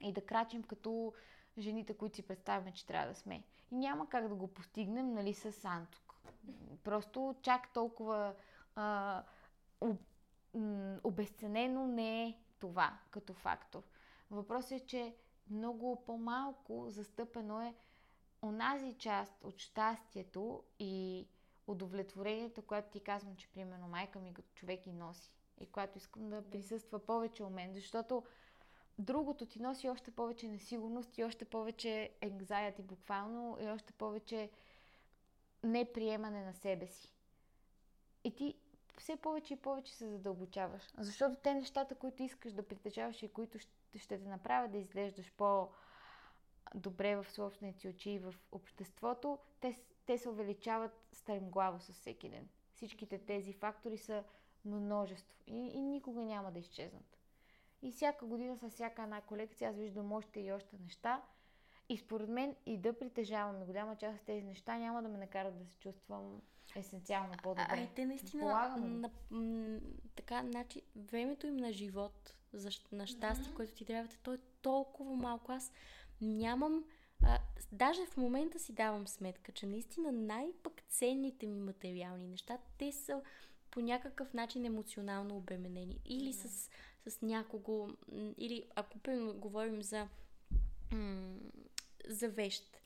[0.00, 1.12] и да крачим като
[1.58, 3.42] жените, които си представяме, че трябва да сме.
[3.70, 6.14] И няма как да го постигнем, нали, с Антук.
[6.84, 8.34] Просто чак толкова
[8.76, 9.22] а,
[9.80, 9.98] об,
[11.04, 13.82] обесценено не е това като фактор.
[14.30, 15.14] Въпросът е, че
[15.50, 17.74] много по-малко застъпено е
[18.42, 21.26] онази част от щастието и
[21.66, 26.28] удовлетворението, което ти казвам, че примерно майка ми като човек и носи и която искам
[26.28, 28.24] да присъства повече у мен, защото
[28.98, 34.50] другото ти носи още повече несигурност и още повече anxiety буквално и още повече
[35.64, 37.14] неприемане на себе си.
[38.24, 38.54] И ти
[38.98, 40.82] все повече и повече се задълбочаваш.
[40.98, 43.58] Защото те нещата, които искаш да притежаваш и които
[43.98, 50.28] ще те направят да изглеждаш по-добре в собствените очи и в обществото, те, те се
[50.28, 52.48] увеличават стремглаво с всеки ден.
[52.74, 54.24] Всичките тези фактори са
[54.64, 57.18] множество и, и никога няма да изчезнат.
[57.82, 61.22] И всяка година с всяка една колекция аз виждам още и още неща.
[61.88, 65.58] И според мен и да притежаваме голяма част от тези неща няма да ме накарат
[65.58, 66.42] да се чувствам
[66.76, 67.66] есенциално по-добре.
[67.68, 69.78] А, и те наистина, на, м,
[70.16, 73.56] така, значи, времето им на живот, за, на щастие, mm-hmm.
[73.56, 75.52] което ти трябва, то е толкова малко.
[75.52, 75.72] Аз
[76.20, 76.84] нямам,
[77.22, 77.38] а,
[77.72, 83.22] даже в момента си давам сметка, че наистина най-пък ценните ми материални неща, те са
[83.70, 86.00] по някакъв начин емоционално обременени.
[86.04, 86.48] Или mm-hmm.
[86.48, 86.70] с,
[87.06, 87.88] с някого,
[88.38, 88.98] или ако
[89.34, 90.08] говорим за,
[90.92, 91.38] м-
[92.08, 92.79] за вещ,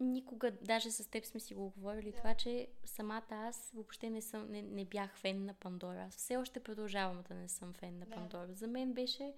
[0.00, 2.16] никога, даже с теб сме си го говорили, да.
[2.16, 6.04] това, че самата аз въобще не, съм, не, не бях фен на Пандора.
[6.08, 8.14] Аз все още продължавам да не съм фен на да.
[8.14, 8.54] Пандора.
[8.54, 9.34] За мен беше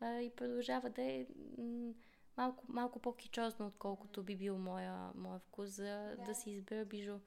[0.00, 1.26] а, и продължава да е
[1.58, 1.92] м-
[2.36, 6.24] малко, малко по-кичозно, отколкото би бил моя, моя вкус за да.
[6.26, 7.18] да си избера бижу.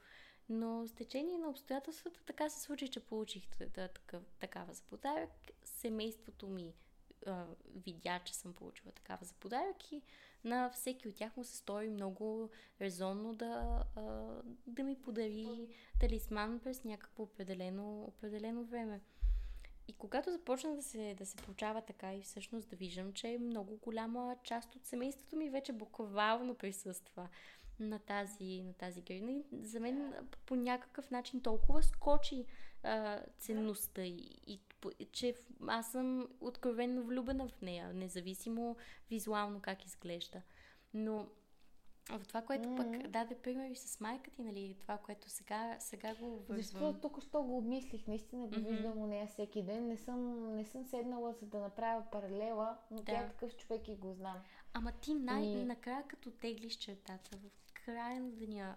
[0.49, 5.31] Но с течение на обстоятелствата така се случи, че получих да, такъв, такава за подарък.
[5.63, 6.73] Семейството ми
[7.25, 10.01] а, видя, че съм получила такава за подарък и
[10.43, 12.49] на всеки от тях му се стори много
[12.81, 14.01] резонно да, а,
[14.67, 15.67] да ми подари
[15.99, 19.01] талисман през някакво определено, определено време.
[19.87, 23.77] И когато започна да се, да се получава така и всъщност да виждам, че много
[23.77, 27.29] голяма част от семейството ми вече буквално присъства
[27.89, 29.03] на тази, на тази.
[29.09, 30.13] И за мен
[30.45, 32.45] по някакъв начин толкова скочи
[32.83, 34.59] а, ценността и, и
[35.11, 35.35] че
[35.67, 38.75] аз съм откровенно влюбена в нея, независимо
[39.09, 40.41] визуално как изглежда.
[40.93, 41.27] Но
[42.09, 43.01] в това, което mm-hmm.
[43.01, 46.57] пък даде пример и с майка ти, нали, това, което сега, сега го вързвам.
[46.57, 48.69] Защото тук що го обмислих, наистина го mm-hmm.
[48.69, 49.87] виждам у нея всеки ден.
[49.87, 53.03] Не съм, не съм седнала за да направя паралела, но да.
[53.03, 54.37] тя е такъв човек и го знам.
[54.73, 58.75] Ама ти най-накрая, като теглиш чертата в края на деня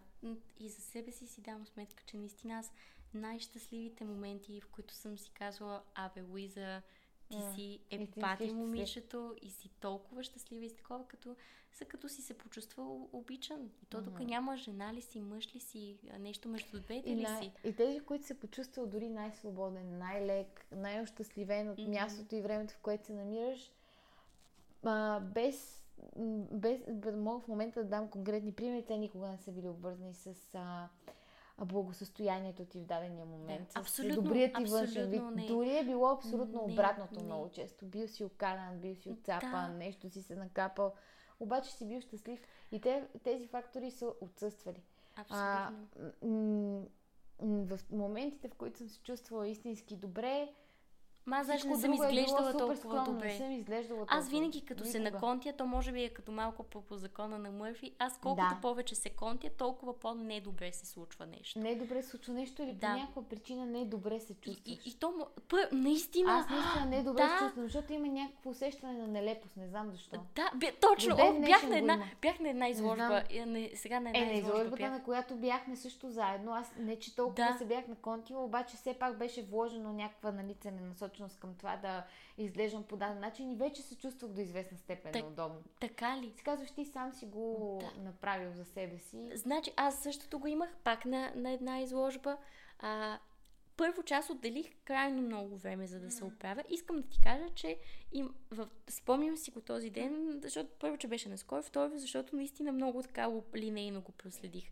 [0.58, 2.72] и за себе си си давам сметка, че наистина аз
[3.14, 6.82] най-щастливите моменти, в които съм си казвала, абе, Луиза,
[7.28, 7.54] ти mm.
[7.54, 11.36] си епати момичето и си толкова щастлива и си такова, като,
[11.72, 13.70] са като си се почувствал обичан.
[13.82, 14.28] И то тук mm-hmm.
[14.28, 17.52] няма жена ли си, мъж ли си, нещо между двете и ли си.
[17.64, 22.00] И тези, които се почувствал дори най-свободен, най-лек, най-ощастливен от mm-hmm.
[22.00, 23.70] мястото и времето, в което се намираш,
[24.82, 25.85] а, без
[26.52, 30.14] без да мога в момента да дам конкретни примери, те никога не са били обвързани
[30.14, 30.88] с а,
[31.64, 33.70] благосъстоянието ти в дадения момент.
[33.74, 35.22] Да, абсолютно, добрият ти външен вид.
[35.34, 35.46] Не.
[35.46, 37.22] Дори е било абсолютно не, обратното не.
[37.22, 37.84] много често.
[37.84, 39.78] Бил си окаран, бил си отцапан, да.
[39.78, 40.94] нещо си се накапал.
[41.40, 42.40] Обаче си бил щастлив.
[42.72, 44.82] И те, тези фактори са отсъствали.
[45.16, 45.46] Абсолютно.
[45.46, 45.72] А,
[46.26, 46.84] м-
[47.42, 50.54] м- в моментите, в които съм се чувствала истински добре,
[51.26, 53.26] Ма аз даже не съм е изглеждала е толкова добре.
[53.26, 54.18] Не съм изглеждала толкова.
[54.18, 54.92] Аз винаги като Никога.
[54.92, 57.92] се наконтя, то може би е като малко по, по закона на Мърфи.
[57.98, 58.58] Аз колкото да.
[58.62, 61.58] повече се контя, толкова по-недобре се случва нещо.
[61.58, 62.86] Недобре се случва нещо или да.
[62.86, 64.66] по някаква причина не-добре се чувстваш.
[64.66, 66.32] И, и, и то, пър, наистина...
[66.32, 67.28] Аз наистина не-добре да.
[67.28, 70.16] се чувствам, защото има някакво усещане на нелепост, не знам защо.
[70.34, 71.14] Да, бе, точно.
[71.14, 73.22] О, бях, на една, бях на една изложба.
[73.46, 74.90] Не, сега на една е, на изложба бях.
[74.90, 76.54] на която бяхме също заедно.
[76.54, 77.58] Аз не, че толкова да.
[77.58, 80.54] се бях наконтила, обаче все пак беше вложено някаква нали,
[81.16, 82.04] целенасоченост към това да
[82.38, 85.62] изглеждам по даден начин и вече се чувствах до известна степен так, неудобно.
[85.80, 86.30] Така ли?
[86.30, 88.02] Си казваш, ти сам си го да.
[88.02, 89.30] направил за себе си.
[89.34, 92.36] Значи аз същото го имах пак на, на една изложба.
[92.78, 93.18] А,
[93.76, 96.64] първо част отделих крайно много време, за да се оправя.
[96.68, 97.78] Искам да ти кажа, че
[98.12, 102.72] им, в, спомням си го този ден, защото първо, че беше наскоро, второ, защото наистина
[102.72, 104.70] много така линейно го проследих.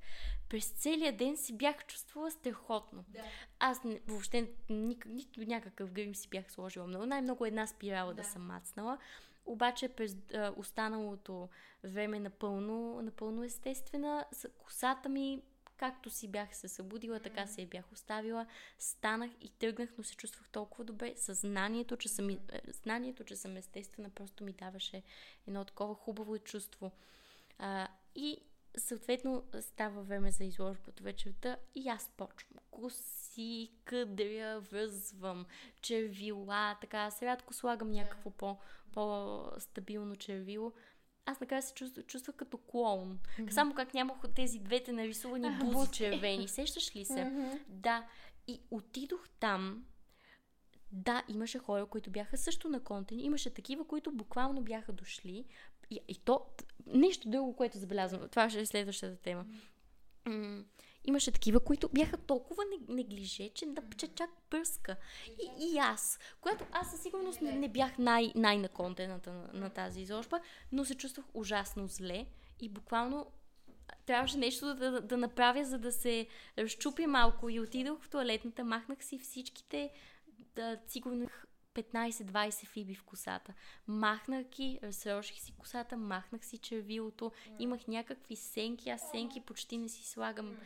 [0.49, 3.05] През целия ден си бях чувствала страхотно.
[3.09, 3.23] Да.
[3.59, 7.07] Аз не, въобще нито, нито някакъв грим си бях сложила много.
[7.07, 8.99] Най-много една спирала да, да съм мацнала.
[9.47, 11.49] Обаче през а, останалото
[11.85, 14.25] време напълно, напълно естествена.
[14.59, 15.43] Косата ми
[15.77, 18.47] както си бях се събудила, така се я бях оставила.
[18.79, 21.15] Станах и тръгнах, но се чувствах толкова добре.
[21.17, 22.39] Съзнанието, че съм, е,
[22.73, 25.03] знанието, че съм естествена, просто ми даваше
[25.47, 26.91] едно такова хубаво чувство.
[27.59, 28.39] А, и
[28.77, 32.59] съответно става време за изложбата вечерта и аз почвам.
[32.71, 35.47] Коси, къдря, връзвам,
[35.81, 37.11] червила, така.
[37.23, 38.59] Рядко слагам някакво по,
[38.93, 40.73] по-стабилно червило
[41.27, 43.19] аз накрая се чувствах, чувствах като клоун.
[43.19, 43.51] Mm-hmm.
[43.51, 46.49] Само как нямах тези двете нарисувани бузи червени.
[46.49, 47.13] Сещаш ли се?
[47.13, 47.61] Mm-hmm.
[47.69, 48.07] Да.
[48.49, 49.85] И отидох там.
[50.93, 53.21] Да, имаше хора, които бяха също на контент.
[53.21, 55.45] Имаше такива, които буквално бяха дошли.
[55.91, 56.41] И, и то,
[56.87, 58.29] нещо друго, което забелязвам.
[58.29, 59.45] Това ще е следващата тема.
[60.27, 60.65] Mm-hmm
[61.05, 64.97] имаше такива, които бяха толкова неглиже, че, че чак пръска.
[65.29, 70.01] И, и аз, която аз със сигурност не, не бях най- най-наконтената на, на тази
[70.01, 70.41] изложба,
[70.73, 72.27] но се чувствах ужасно зле
[72.61, 73.27] и буквално
[74.07, 76.27] трябваше нещо да, да, направя, за да се
[76.59, 79.91] разчупи малко и отидох в туалетната, махнах си всичките,
[80.57, 81.29] да, сигурно
[81.75, 83.55] 15-20 фиби в косата.
[83.87, 89.89] Махнах ги, разсроших си косата, махнах си червилото, имах някакви сенки, аз сенки почти не
[89.89, 90.57] си слагам.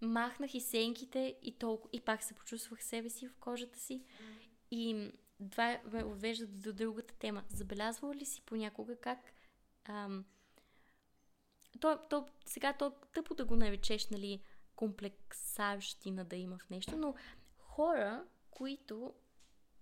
[0.00, 4.02] Махнах и сенките и толкова, и пак се почувствах себе си в кожата си.
[4.70, 5.10] И
[5.50, 7.44] това ме отвежда до другата тема.
[7.48, 9.18] Забелязвала ли си понякога как
[9.84, 10.24] ам,
[11.80, 14.42] то, то, сега то тъпо да го наречеш, нали,
[14.76, 17.14] комплексарщина да има в нещо, но
[17.58, 19.14] хора, които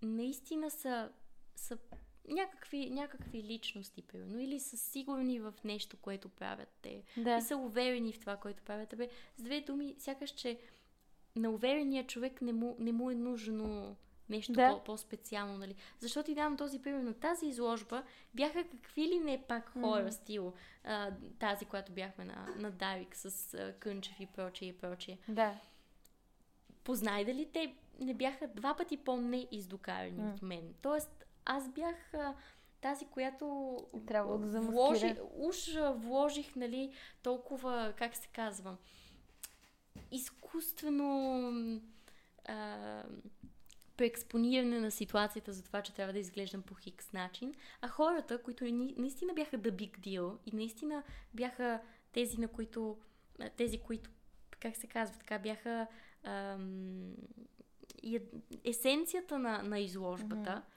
[0.01, 1.11] наистина са,
[1.55, 1.77] са
[2.29, 7.03] някакви, някакви личности, примерно, или са сигурни в нещо, което правят те.
[7.17, 7.37] Да.
[7.37, 8.93] И са уверени в това, което правят.
[8.97, 10.59] Бе, с две думи, сякаш, че
[11.35, 13.95] на уверения човек не му, не му е нужно
[14.29, 14.69] нещо да.
[14.69, 15.75] по- по-специално, нали?
[15.99, 18.03] Защото ти давам този пример на тази изложба,
[18.33, 20.09] бяха какви ли не пак хора, mm.
[20.09, 20.53] стил,
[20.83, 25.19] а, тази, която бяхме на, на Дарик с а, Кънчев и прочие и прочие.
[25.27, 25.59] Да.
[26.83, 30.33] Познай дали те не бяха два пъти по-неиздокарани mm.
[30.33, 30.73] от мен.
[30.81, 32.35] Тоест, аз бях а,
[32.81, 33.77] тази, която
[34.07, 36.93] трябва да вложи, уж вложих, нали,
[37.23, 38.77] толкова, как се казва,
[40.11, 41.81] изкуствено
[42.45, 43.03] а,
[43.97, 48.65] преекспониране на ситуацията за това, че трябва да изглеждам по хикс начин, а хората, които
[48.97, 51.81] наистина бяха the big deal и наистина бяха
[52.11, 52.97] тези, на които,
[53.57, 54.09] тези, които,
[54.59, 55.87] как се казва, така бяха
[56.23, 57.15] ам,
[58.63, 60.74] есенцията на, на изложбата, mm-hmm.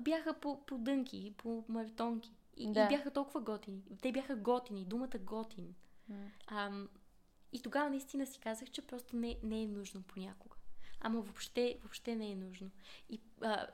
[0.00, 2.34] Бяха по, по дънки, по маратонки.
[2.56, 2.84] И, да.
[2.84, 3.82] и бяха толкова готини.
[4.02, 5.74] Те бяха готини, думата готин.
[6.10, 6.28] Mm.
[6.46, 6.88] Ам,
[7.52, 10.56] и тогава наистина си казах, че просто не, не е нужно понякога
[11.02, 12.70] ама въобще, въобще не е нужно.
[13.10, 13.66] И а,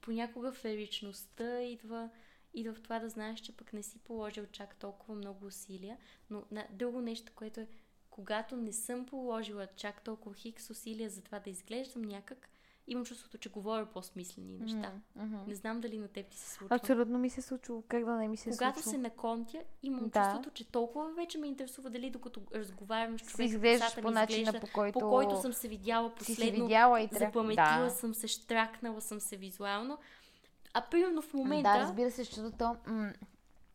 [0.00, 2.10] понякога в личността идва,
[2.54, 5.98] идва в това да знаеш, че пък не си положил чак толкова много усилия,
[6.30, 7.68] но на, друго нещо, което е,
[8.10, 12.48] когато не съм положила чак толкова хикс усилия за това да изглеждам някак,
[12.86, 14.92] имам чувството, че говоря по-смислени неща.
[15.18, 15.46] Mm-hmm.
[15.46, 16.76] Не знам дали на теб ти се случва.
[16.76, 17.82] Абсолютно ми се случва.
[17.88, 18.90] Как да не ми се Когато случва?
[18.90, 20.22] се наконтя, имам да.
[20.22, 24.66] чувството, че толкова вече ме интересува дали докато разговарям с човек, изглеждаш по начина, по
[24.74, 24.98] който...
[24.98, 27.26] по който съм се видяла последно, си се видяла и трябва...
[27.26, 27.90] запаметила да.
[27.90, 29.98] съм се, штракнала съм се визуално.
[30.74, 31.72] А примерно в момента...
[31.72, 33.12] Да, разбира се, защото м-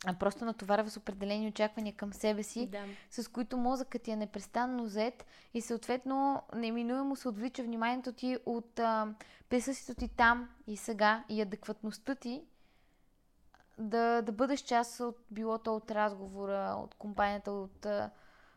[0.05, 2.85] а просто натоварва с определени очаквания към себе си, да.
[3.11, 8.79] с които мозъкът ти е непрестанно зет и съответно неминуемо се отвлича вниманието ти от
[8.79, 9.13] а,
[9.49, 12.43] присъствието ти там и сега и адекватността ти
[13.77, 18.09] да, да бъдеш част от билото от разговора, от компанията, от а,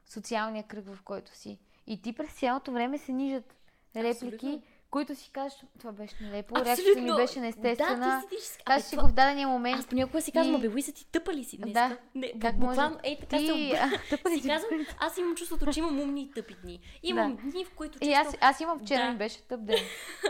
[0.06, 1.58] социалния кръг, в който си.
[1.86, 3.54] И ти през цялото време се нижат
[3.96, 4.62] реплики, Абсолютно
[4.92, 7.96] които си кажеш, това беше нелепо, реакцията ми беше неестествена.
[7.96, 9.78] Да, ти си, Аз си го в дадения момент.
[9.78, 11.72] Аз понякога си казвам, абе, са ти тъпа ли си днес?
[11.72, 11.96] Да.
[12.14, 13.46] Не, как буквално, ей, така ти...
[13.46, 16.80] се тъпа ли си казвам, аз имам чувството, че имам умни и тъпи дни.
[17.02, 17.42] Имам да.
[17.42, 18.10] дни, в които чувствам...
[18.10, 19.12] И аз, аз имам вчера да.
[19.12, 19.78] ми беше тъп ден.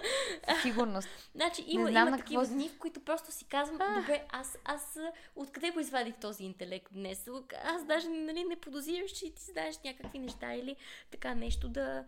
[0.63, 1.09] Сигурност.
[1.35, 2.55] Значи има, има такива какво...
[2.55, 4.99] дни, в които просто си казвам, добре, аз, аз
[5.37, 7.29] откъде го извадих този интелект днес?
[7.65, 10.77] Аз даже нали, не подозираш, че ти знаеш някакви неща или
[11.11, 12.05] така нещо да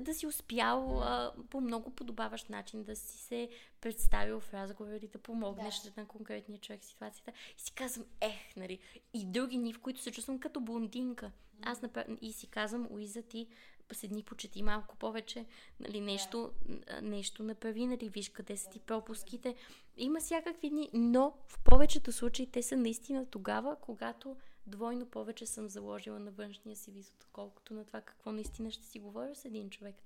[0.00, 3.48] да си успял а, по много подобаващ начин да си се
[3.80, 5.92] представил в разговор и да помогнеш да.
[5.96, 7.32] на конкретния човек в ситуацията.
[7.56, 8.78] И си казвам, ех, нали,
[9.14, 11.30] и други дни, в които се чувствам като блондинка.
[11.62, 12.00] Аз напр...
[12.20, 13.48] и си казвам, Уиза, ти
[13.92, 15.46] седни почети малко повече,
[15.80, 17.02] нали, нещо, да.
[17.02, 19.54] нещо направи, нали, виж къде са ти пропуските.
[19.96, 24.36] Има всякакви дни, но в повечето случаи те са наистина тогава, когато
[24.66, 29.00] двойно повече съм заложила на външния си вид, отколкото на това какво наистина ще си
[29.00, 29.96] говоря с един човек.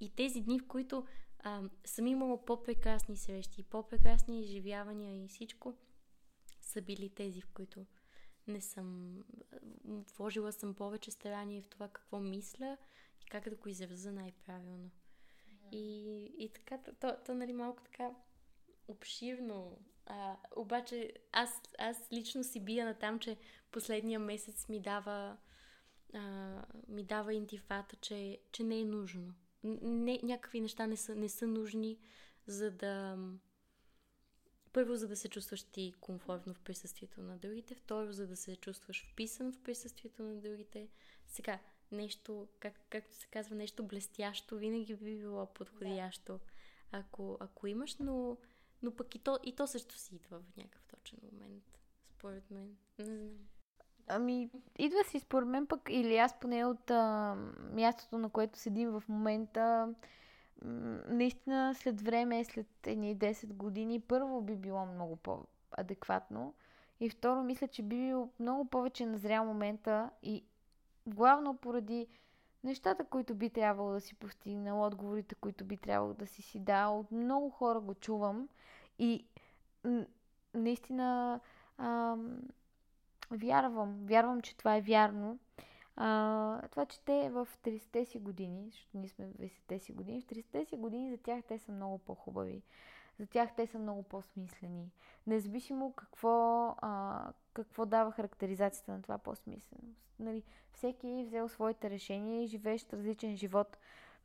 [0.00, 1.06] И тези дни, в които
[1.38, 5.74] а, съм имала по-прекрасни срещи, по-прекрасни изживявания и всичко,
[6.60, 7.86] са били тези, в които
[8.46, 9.18] не съм...
[10.16, 12.76] Вложила съм повече старание в това какво мисля
[13.22, 14.90] и как да го изразя най-правилно.
[14.90, 15.70] Mm-hmm.
[15.72, 18.10] И, и така, то, то, то нали малко така
[18.88, 19.78] обширно
[20.08, 23.36] а, обаче аз, аз лично си бия на там, че
[23.72, 25.36] последния месец ми дава,
[26.14, 29.34] а, ми дава интифата, че, че не е нужно.
[29.64, 31.98] Не, някакви неща не са, не са нужни,
[32.46, 33.18] за да...
[34.72, 37.74] Първо, за да се чувстваш ти комфортно в присъствието на другите.
[37.74, 40.88] Второ, за да се чувстваш вписан в присъствието на другите.
[41.26, 41.58] Сега,
[41.92, 46.40] нещо, как, както се казва, нещо блестящо, винаги би било подходящо, да.
[46.98, 48.36] ако, ако имаш, но
[48.82, 51.64] но пък и то, и то също си идва в някакъв точен момент,
[52.18, 52.76] според мен.
[52.98, 53.28] Не знам.
[54.08, 57.34] Ами, идва си според мен пък, или аз поне от а,
[57.72, 59.94] мястото, на което седим в момента,
[61.08, 66.54] наистина след време, след едни 10 години, първо би било много по-адекватно.
[67.00, 70.44] И второ, мисля, че би било много повече назрял момента и
[71.06, 72.06] главно поради
[72.64, 77.00] нещата, които би трябвало да си постигнал, отговорите, които би трябвало да си си дал.
[77.00, 78.48] От много хора го чувам
[78.98, 79.26] И
[80.54, 81.40] наистина
[81.78, 82.42] ам,
[83.30, 85.38] вярвам, вярвам, че това е вярно.
[85.96, 90.20] А, това, че те в 30-те си години, защото ние сме в 20-те си години,
[90.20, 92.62] в 30-те си години за тях те са много по-хубави.
[93.18, 94.90] За тях те са много по-смислени.
[95.26, 97.32] Независимо какво, а,
[97.64, 100.00] какво дава характеризацията на това по-смисленост.
[100.18, 100.42] Нали,
[100.72, 103.76] всеки е взел своите решения и живееш различен живот,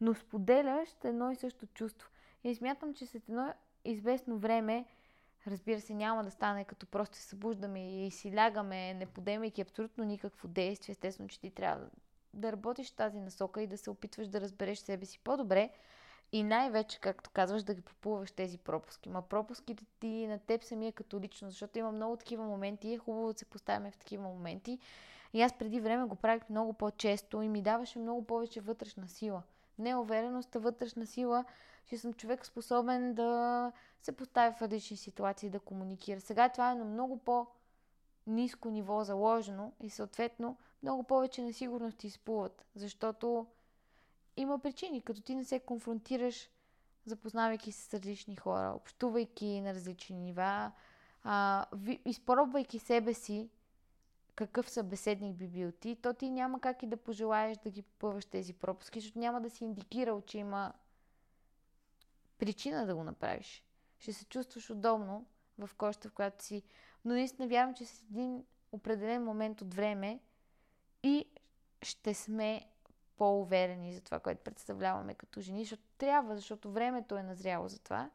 [0.01, 2.09] но споделяш едно и също чувство.
[2.43, 3.53] И смятам, че след едно
[3.85, 4.85] известно време
[5.47, 10.03] Разбира се, няма да стане като просто се събуждаме и си лягаме, не подемайки абсолютно
[10.03, 10.91] никакво действие.
[10.91, 11.85] Естествено, че ти трябва
[12.33, 15.69] да работиш в тази насока и да се опитваш да разбереш себе си по-добре.
[16.33, 19.09] И най-вече, както казваш, да ги попълваш тези пропуски.
[19.09, 22.97] Ма пропуските ти на теб самия като лично, защото има много такива моменти и е
[22.97, 24.79] хубаво да се поставяме в такива моменти.
[25.33, 29.43] И аз преди време го правих много по-често и ми даваше много повече вътрешна сила.
[29.79, 31.45] Неувереност, вътрешна сила,
[31.85, 33.71] че съм човек способен да
[34.01, 36.21] се поставя в различни ситуации, да комуникира.
[36.21, 37.47] Сега това е на много по-
[38.27, 43.45] ниско ниво заложено и съответно много повече несигурности изплуват, защото
[44.37, 46.49] има причини, като ти не се конфронтираш,
[47.05, 50.71] запознавайки се с различни хора, общувайки на различни нива,
[51.23, 53.49] а, ви, изпробвайки себе си,
[54.35, 58.25] какъв събеседник би бил ти, то ти няма как и да пожелаеш да ги попъваш
[58.25, 60.73] тези пропуски, защото няма да си индикирал, че има
[62.37, 63.63] причина да го направиш.
[63.99, 65.25] Ще се чувстваш удобно
[65.57, 66.63] в коща, в която си.
[67.05, 70.19] Но наистина вярвам, че с един определен момент от време
[71.03, 71.25] и
[71.81, 72.65] ще сме
[73.17, 78.09] по-уверени за това, което представляваме като жени, защото трябва, защото времето е назряло за това.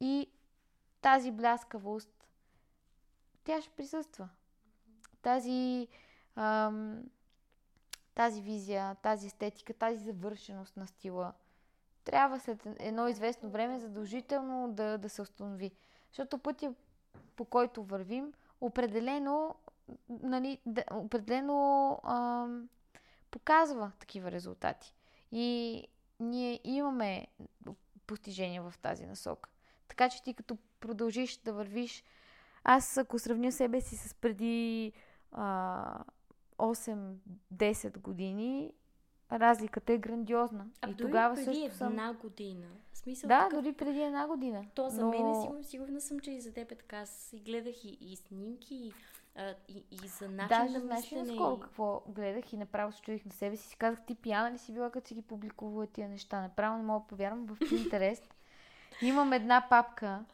[0.00, 0.30] И
[1.00, 2.28] тази бляскавост,
[3.44, 4.28] тя ще присъства.
[5.22, 5.88] Тази,
[6.36, 7.04] ам,
[8.14, 11.32] тази визия, тази естетика, тази завършеност на стила–
[12.06, 15.70] трябва след едно известно време задължително да, да се установи.
[16.08, 16.74] Защото пътя,
[17.36, 19.54] по който вървим, определено,
[20.08, 22.46] нали, да, определено а,
[23.36, 24.94] показва такива резултати.
[25.32, 25.82] И
[26.20, 27.26] ние имаме
[28.06, 29.50] постижения в тази насока.
[29.88, 32.04] Така че ти като продължиш да вървиш,
[32.64, 34.92] аз ако сравня себе си с преди
[35.32, 36.04] а,
[36.58, 38.72] 8-10 години,
[39.32, 40.66] разликата е грандиозна.
[40.82, 42.16] А и дори тогава преди също една съм...
[42.16, 42.66] година.
[42.92, 43.62] В смисъл, Да, такъв...
[43.62, 44.64] дори преди една година.
[44.74, 45.10] То за но...
[45.10, 46.98] мен е сигурно, сигурна съм, че и за теб е така.
[46.98, 48.92] Аз си гледах и, и снимки, и,
[49.36, 51.60] а, и, и за начин Даже на знаеш ли наскоро и...
[51.60, 53.68] какво гледах и направо се чудих на себе си.
[53.68, 56.40] Си казах, ти пияна ли си била, като си ги публикувала тия неща?
[56.40, 58.24] Направо не мога да повярвам в Pinterest.
[59.02, 60.24] Имам една папка,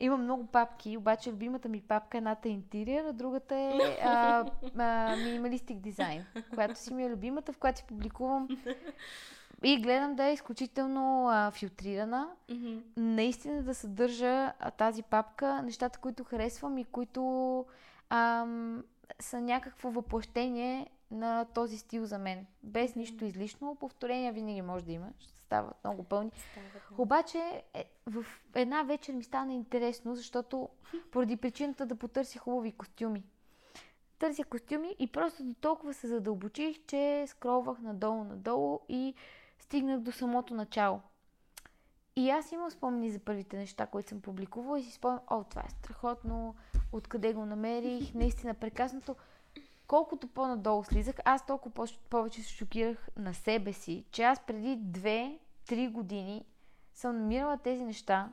[0.00, 3.72] има много папки, обаче любимата ми папка едната е интериер, а другата е
[4.02, 4.46] а,
[4.78, 6.24] а, минималистик дизайн,
[6.54, 8.48] която си ми е любимата, в която си публикувам
[9.62, 12.28] и гледам да е изключително а, филтрирана.
[12.50, 12.78] Мгм.
[12.96, 17.64] Наистина да съдържа а, тази папка нещата, които харесвам и които
[18.10, 18.84] ам,
[19.20, 22.46] са някакво въплъщение на този стил за мен.
[22.62, 23.74] Без нищо излишно.
[23.74, 25.08] Повторения винаги може да има.
[25.18, 26.30] Ще стават много пълни.
[26.52, 27.02] Става, да.
[27.02, 30.68] Обаче е, в една вечер ми стана интересно, защото
[31.10, 33.24] поради причината да потърся хубави костюми.
[34.18, 39.14] Търся костюми и просто до толкова се задълбочих, че скролвах надолу-надолу и
[39.58, 41.00] стигнах до самото начало.
[42.16, 45.62] И аз имам спомени за първите неща, които съм публикувала и си спомням, о, това
[45.62, 46.54] е страхотно,
[46.92, 49.16] откъде го намерих, наистина прекрасното.
[49.86, 54.78] Колкото по-надолу слизах, аз толкова по- повече се шокирах на себе си, че аз преди
[54.78, 55.38] 2-3
[55.90, 56.44] години
[56.94, 58.32] съм намирала тези неща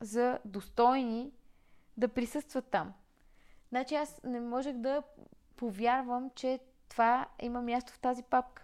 [0.00, 1.32] за достойни
[1.96, 2.92] да присъстват там.
[3.68, 5.02] Значи аз не можех да
[5.56, 8.62] повярвам, че това има място в тази папка.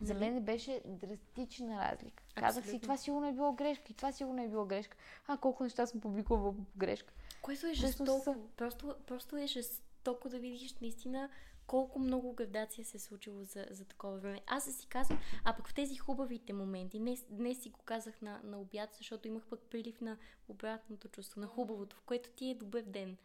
[0.00, 0.30] За Нали?
[0.30, 2.22] мен беше драстична разлика.
[2.34, 2.80] Казах си, Абсолютно.
[2.80, 4.96] това сигурно е било грешка и това сигурно е било грешка.
[5.28, 7.12] А колко неща съм публикувала по грешка.
[7.42, 8.22] Което е жестоко.
[8.24, 11.30] са- Просто, просто е жестоко да видиш наистина
[11.66, 14.40] колко много градация се е случило за, за такова време.
[14.46, 18.40] Аз си казвам, а пък в тези хубавите моменти, днес, днес си го казах на,
[18.44, 20.16] на обяд, защото имах пък прилив на
[20.48, 23.16] обратното чувство, на хубавото, в което ти е добър ден.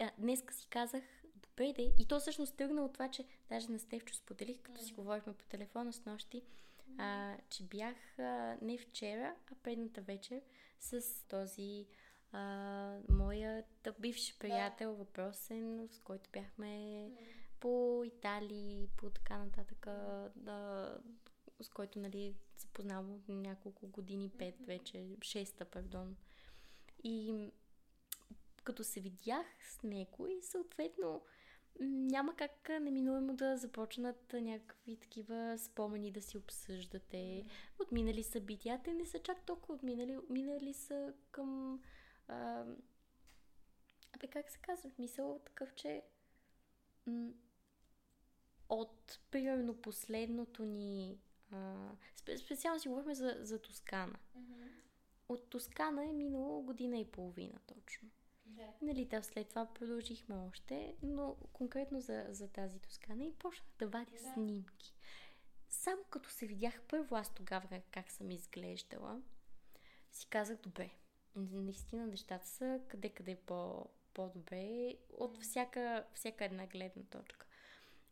[0.00, 1.02] А, Днеска си казах,
[1.34, 4.92] добре де, и то всъщност тръгна от това, че даже на Стевчо споделих, като си
[4.92, 6.42] говорихме по телефона с нощи,
[6.98, 10.40] а, че бях а, не вчера, а предната вечер
[10.80, 11.86] с този
[12.34, 17.10] а, моят бивш приятел, въпросен, с който бяхме
[17.60, 19.86] по Италии, по така нататък,
[20.36, 20.98] да,
[21.60, 26.16] с който, нали, се познавам от няколко години, пет вече, шеста, пардон.
[27.04, 27.34] И
[28.64, 31.22] като се видях с него и съответно
[31.80, 37.44] няма как неминуемо да започнат някакви такива спомени да си обсъждате.
[37.82, 38.80] Отминали събития.
[38.84, 40.18] Те не са чак толкова отминали.
[40.30, 41.80] Минали са към
[42.28, 42.64] А,
[44.12, 44.90] абе, как се казва?
[44.98, 46.02] Мисъл такъв, че
[47.06, 47.32] м-
[48.68, 51.18] от, примерно, последното ни...
[51.52, 51.90] А,
[52.36, 54.18] специално си говорихме за, за Тоскана.
[54.38, 54.68] Mm-hmm.
[55.28, 58.10] От Тоскана е минало година и половина точно.
[58.46, 58.68] Да.
[58.82, 63.88] Нали, да, след това продължихме още, но конкретно за, за тази Тоскана и почнах да
[63.88, 64.32] вадя да.
[64.32, 64.94] снимки.
[65.68, 69.22] Само като се видях първо аз тогава как съм изглеждала,
[70.12, 70.90] си казах, добре,
[71.36, 77.46] наистина нещата са къде-къде по, по-добре от всяка, всяка една гледна точка.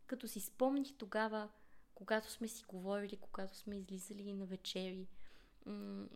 [0.07, 1.49] Като си спомних тогава,
[1.95, 5.09] когато сме си говорили, когато сме излизали на вечери,
[5.67, 6.07] м-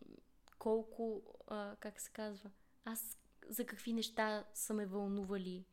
[0.59, 2.50] колко, а, как се казва,
[2.84, 5.64] аз за какви неща са ме вълнували.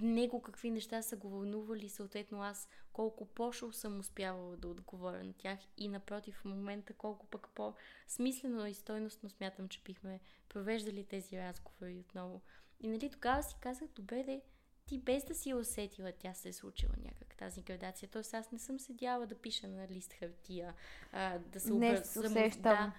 [0.00, 5.32] Него какви неща са го вълнували, съответно аз колко по-шо съм успявала да отговоря на
[5.32, 11.38] тях и напротив в момента колко пък по-смислено и стойностно смятам, че бихме провеждали тези
[11.38, 12.40] разговори отново.
[12.80, 14.40] И нали тогава си казах, добре де,
[14.86, 18.08] ти без да си усетила, тя се е случила някак тази градация.
[18.12, 20.74] Тоест аз не съм седяла да пиша на лист хартия,
[21.12, 22.32] а, да се обръзвам.
[22.32, 22.92] Не Да,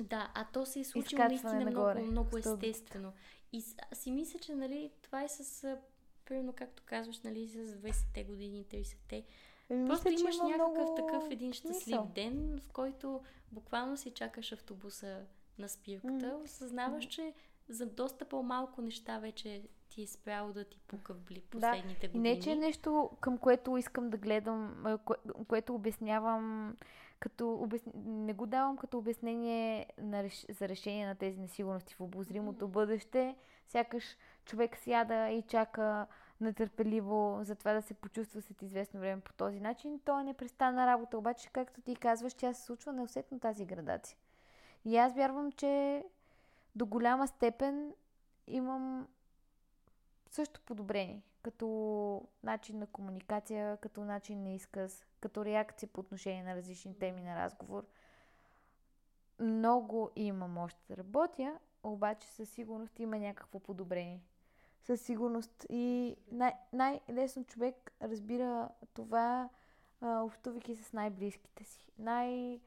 [0.00, 3.12] да, а то се е случило наистина нагоре, много, много естествено.
[3.56, 5.76] И си мисля, че нали, това е с,
[6.24, 9.24] примерно, както казваш, нали, с 20-те години, 30-те.
[9.70, 10.94] Еми, Просто мисля, имаш някакъв много...
[10.94, 12.10] такъв един щастлив мисъл.
[12.14, 13.20] ден, в който
[13.52, 15.24] буквално си чакаш автобуса
[15.58, 16.44] на спирката, mm.
[16.44, 17.34] осъзнаваш, че
[17.68, 22.12] за доста по-малко неща вече ти е спряло да ти пука в бли последните да.
[22.12, 22.34] години.
[22.34, 25.16] Не, че е нещо, към което искам да гледам, кое,
[25.48, 26.76] което обяснявам
[27.20, 27.82] като обяс...
[28.04, 30.46] не го давам като обяснение на реш...
[30.48, 33.36] за решение на тези несигурности в обозримото бъдеще.
[33.68, 34.04] Сякаш
[34.44, 36.06] човек сяда и чака
[36.40, 40.00] нетърпеливо за това да се почувства след известно време по този начин.
[40.04, 44.18] То е непрестанна работа, обаче, както ти казваш, тя се случва неусетно тази градация.
[44.84, 46.04] И аз вярвам, че
[46.74, 47.94] до голяма степен
[48.46, 49.08] имам
[50.30, 56.56] също подобрение, като начин на комуникация, като начин на изказ, като реакция по отношение на
[56.56, 57.86] различни теми на разговор.
[59.40, 64.20] Много имам още да работя, обаче със сигурност има някакво подобрение.
[64.82, 65.66] Със сигурност.
[65.68, 69.48] И най- най-лесно човек разбира това,
[70.00, 71.86] а, общувайки с най-близките си.
[71.98, 72.60] Най-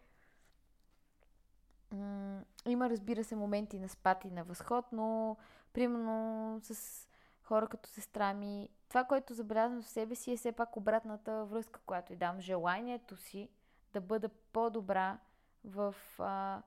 [2.65, 5.37] има, разбира се, моменти на спад и на възход, но
[5.73, 7.08] примерно с
[7.49, 8.69] хора като сестра ми.
[8.89, 12.41] Това, което забелязвам в себе си е все пак обратната връзка, която и дам.
[12.41, 13.49] Желанието си
[13.93, 15.19] да бъда по-добра
[15.65, 16.61] в а,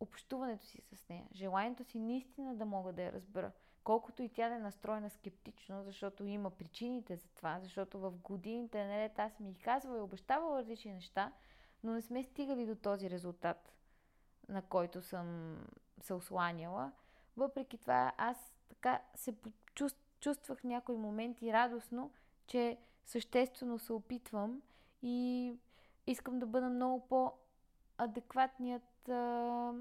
[0.00, 1.26] общуването си с нея.
[1.34, 3.52] Желанието си наистина да мога да я разбера.
[3.84, 8.86] Колкото и тя да е настроена скептично, защото има причините за това, защото в годините
[8.86, 11.32] наред аз ми казвала и обещавала различни неща,
[11.82, 13.72] но не сме стигали до този резултат,
[14.48, 15.58] на който съм
[16.00, 16.92] се осланяла.
[17.36, 19.34] Въпреки това, аз така се
[19.74, 22.10] чувствам чувствах някои моменти радостно,
[22.46, 24.62] че съществено се опитвам
[25.02, 25.52] и
[26.06, 29.72] искам да бъда много по-адекватният а,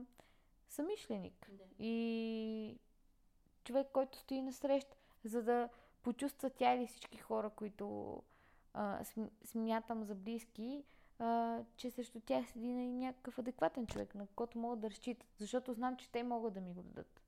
[0.69, 1.49] самишленик.
[1.51, 1.63] Да.
[1.79, 2.77] И
[3.63, 5.69] човек, който стои на среща, за да
[6.01, 8.17] почувства тя или всички хора, които
[8.73, 8.99] а,
[9.45, 10.83] смятам за близки,
[11.19, 15.27] а, че срещу тях седи някакъв адекватен човек, на който могат да разчитат.
[15.37, 17.22] Защото знам, че те могат да ми го дадат.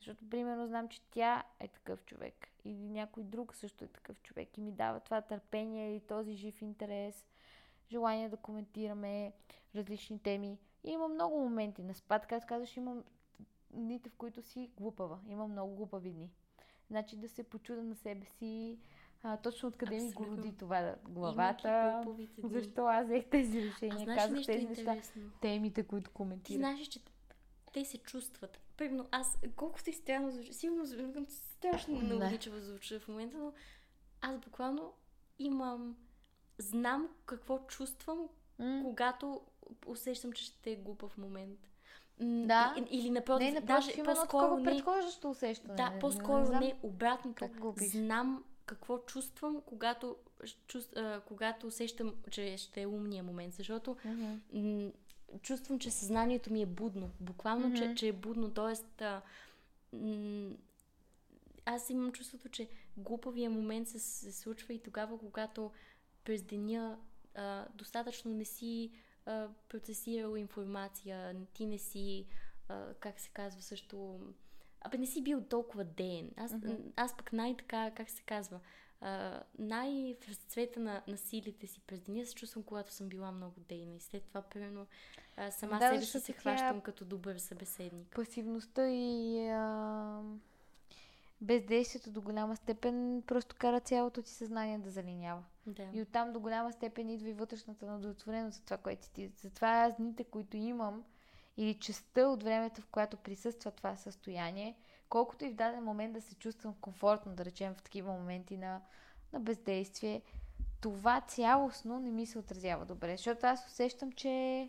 [0.00, 2.48] Защото, примерно, знам, че тя е такъв човек.
[2.64, 4.58] Или някой друг също е такъв човек.
[4.58, 7.26] И ми дава това търпение и този жив интерес,
[7.90, 9.32] желание да коментираме
[9.74, 10.58] различни теми.
[10.84, 12.26] И има много моменти на спад.
[12.26, 13.04] Както казваш, имам
[13.70, 15.18] дните, в които си глупава.
[15.28, 16.30] Има много глупави дни.
[16.90, 18.78] Значи да се почуда на себе си,
[19.22, 20.20] а, точно откъде Абсолютно.
[20.20, 22.04] ми го роди това главата.
[22.44, 24.96] Защо аз взех тези решения, казах тези неща,
[25.40, 26.56] темите, които коментирам.
[26.56, 27.00] Ти знаеш, че
[27.72, 28.60] те се чувстват.
[28.80, 30.86] Примерно аз, колкото и странно звучи, сигурно
[31.28, 33.52] страшно нелогично звучи в момента, но
[34.20, 34.92] аз буквално
[35.38, 35.96] имам,
[36.58, 38.28] знам какво чувствам,
[38.60, 38.82] mm.
[38.82, 39.40] когато
[39.86, 41.58] усещам, че ще е глупав момент.
[42.20, 42.74] Да.
[42.90, 44.64] Или напротив, не, даже има по-скоро не.
[44.64, 45.74] предхождащо усещане.
[45.74, 47.48] Да, по-скоро не, не обратното.
[47.76, 50.16] Знам какво чувствам, когато,
[50.66, 54.92] чувств, а, когато усещам, че ще е умния момент, защото mm-hmm
[55.42, 57.10] чувствам, че съзнанието ми е будно.
[57.20, 57.94] Буквално, mm-hmm.
[57.94, 58.50] че, че е будно.
[58.50, 59.22] Тоест, а,
[59.92, 60.56] м-
[61.64, 65.70] аз имам чувството, че глупавия момент се, се случва и тогава, когато
[66.24, 66.98] през деня
[67.34, 68.90] а, достатъчно не си
[69.26, 72.26] а, процесирал информация, ти не си,
[72.68, 74.20] а, как се казва също,
[74.80, 76.30] абе не си бил толкова ден.
[76.36, 76.92] Аз, mm-hmm.
[76.96, 78.60] аз пък най-така, как се казва,
[79.58, 83.60] най в разцвета на, на силите си през деня се чувствам, когато съм била много
[83.68, 83.94] дейна.
[83.94, 84.86] И след това, примерно,
[85.36, 88.08] а, сама да, себе си се хващам като добър събеседник.
[88.14, 90.22] Пасивността и а,
[91.40, 95.44] бездействието до голяма степен просто кара цялото ти съзнание да залинява.
[95.66, 95.88] Да.
[95.92, 99.30] И оттам до голяма степен идва и вътрешната надотвореност за това, което ти.
[99.42, 101.04] Затова аз дните, които имам,
[101.56, 104.76] или частта от времето, в която присъства това състояние,
[105.10, 108.80] колкото и в даден момент да се чувствам комфортно, да речем в такива моменти на,
[109.32, 110.22] на бездействие,
[110.80, 114.68] това цялостно не ми се отразява добре, защото аз усещам, че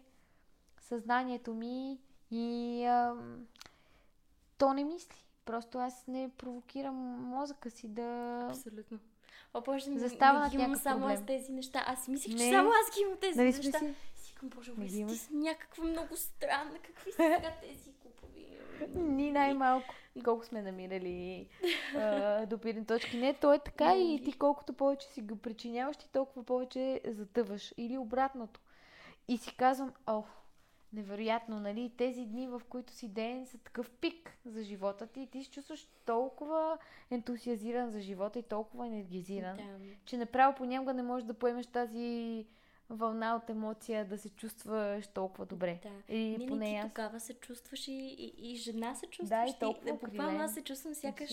[0.79, 1.99] съзнанието ми
[2.31, 3.15] и а,
[4.57, 5.25] то не мисли.
[5.45, 6.95] Просто аз не провокирам
[7.29, 8.47] мозъка си да...
[8.49, 8.99] Абсолютно.
[9.53, 11.17] О, Боже, не, Застава не, не имам само проблем.
[11.17, 11.83] аз тези неща.
[11.87, 13.79] Аз си мислих, че само аз ги имам тези нали неща.
[14.15, 15.17] Си към Боже, Не ти имаш.
[15.17, 16.79] си някаква много странна.
[16.83, 17.91] Какви са сега тези?
[18.95, 19.93] Ни най-малко.
[20.23, 21.47] Колко сме намирали
[21.95, 23.17] а, допирни точки.
[23.17, 27.73] Не, то е така и ти колкото повече си го причиняваш, ти толкова повече затъваш.
[27.77, 28.59] Или обратното.
[29.27, 30.27] И си казвам, ох,
[30.93, 31.91] невероятно, нали?
[31.97, 35.51] Тези дни, в които си ден, са такъв пик за живота ти и ти се
[35.51, 36.77] чувстваш толкова
[37.11, 39.63] ентусиазиран за живота и толкова енергизиран, Да.
[40.05, 42.45] че направо понякога не можеш да поемеш тази
[42.91, 45.79] вълна от емоция, да се чувстваш толкова добре.
[45.83, 46.15] Да.
[46.15, 46.87] И Не, поне не, ти аз.
[46.87, 49.29] тогава се чувстваш и, и, и жена се чувстваш.
[49.29, 50.41] Да, и толкова Буквално окрилен.
[50.41, 51.31] аз се чувствам сякаш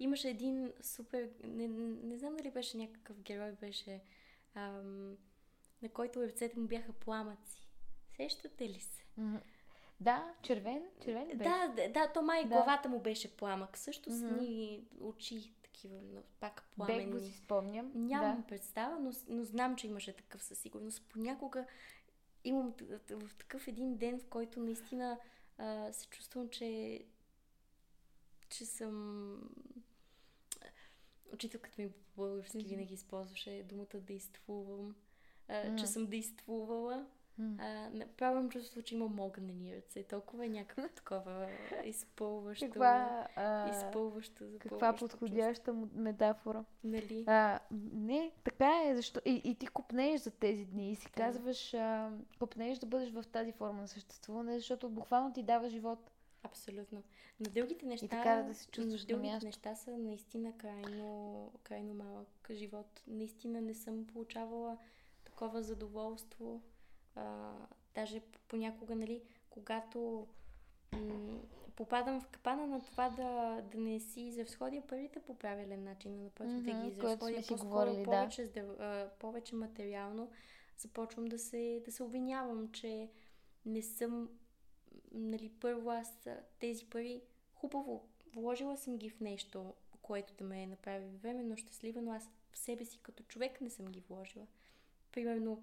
[0.00, 1.28] имаше един супер...
[1.44, 1.68] Не,
[2.02, 4.00] не знам дали беше някакъв герой, беше...
[4.54, 5.10] Ам,
[5.82, 7.68] на който ръцете му бяха пламъци.
[8.08, 9.04] Сещате ли се?
[10.00, 11.50] Да, червен, червен беше?
[11.50, 12.48] Да, да, то май Да.
[12.48, 13.78] главата му беше пламък.
[13.78, 14.36] Също с Мгм.
[14.36, 15.52] ни очи
[15.84, 17.20] такива, но пак го пламени.
[17.20, 17.92] си спомням.
[17.94, 18.46] Нямам Да.
[18.46, 21.02] представа, но, но знам, че имаше такъв със сигурност.
[21.08, 21.66] Понякога
[22.44, 22.74] имам
[23.10, 25.18] в такъв един ден, в който наистина
[25.58, 27.00] а, се чувствам, че
[28.48, 29.38] че съм
[31.32, 34.94] учителката ми по български винаги използваше думата действувам,
[35.48, 37.06] а, че съм действувала.
[37.38, 37.56] М.
[37.60, 40.02] А, направо имам чувство, че имам огнени ръце.
[40.02, 41.48] Толкова е някакво такова
[41.84, 42.64] изпълващо.
[42.66, 46.58] Каква, а, изпълващо, каква подходяща му- метафора.
[46.58, 46.78] чувство.
[46.84, 47.24] Нали?
[47.26, 47.60] А,
[47.92, 51.12] не, така е, защо и, и ти купнееш за тези дни и си Да.
[51.12, 56.10] казваш, а, купнееш да бъдеш в тази форма на съществуване, защото буквално ти дава живот.
[56.42, 57.02] Абсолютно.
[57.40, 59.46] Но другите неща, кара да се чувстваш на другите място.
[59.46, 63.02] неща са наистина крайно, крайно малък живот.
[63.06, 64.78] Наистина не съм получавала
[65.24, 66.60] такова задоволство.
[67.14, 67.52] А,
[67.94, 70.26] даже понякога, нали, когато
[70.92, 71.40] м-
[71.76, 76.22] попадам в капана на това да, да не си изразходя парите по правилен начин, а
[76.22, 78.02] напротив да Мгм, ги изразходя по-скоро да.
[78.04, 78.80] повече, здраv...
[78.80, 80.30] а, повече материално,
[80.78, 83.10] започвам да се, да се обвинявам, че
[83.66, 84.28] не съм
[85.12, 86.28] нали, първо аз
[86.60, 87.22] тези пари,
[87.54, 92.58] хубаво, вложила съм ги в нещо, което да ме направи временно щастлива, но аз в
[92.58, 94.46] себе си като човек не съм ги вложила.
[95.12, 95.62] Примерно,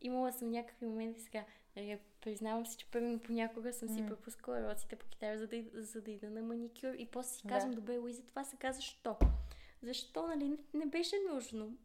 [0.00, 1.44] имала съм някакви моменти сега,
[1.76, 6.00] нали, признавам си, че примерно понякога съм си пропускала роците по китара, за да, за
[6.00, 7.48] да ида на маникюр и после си Да.
[7.48, 9.16] казвам, добре, Луиза, това сега защо?
[9.82, 11.76] Защо, нали, не, не беше нужно?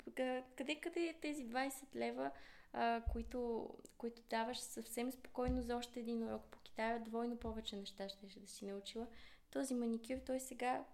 [0.55, 2.31] Къде, къде е тези 20 лева,
[2.73, 8.09] а, които, които даваш съвсем спокойно за още един урок по китара, двойно повече неща
[8.09, 9.07] ще да си научила.
[9.51, 10.85] Този маникюр, той сега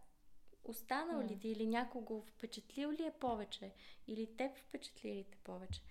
[0.63, 3.71] останал ли ти или някого впечатлил ли е повече?
[4.07, 5.81] Или теб впечатли ли те повече?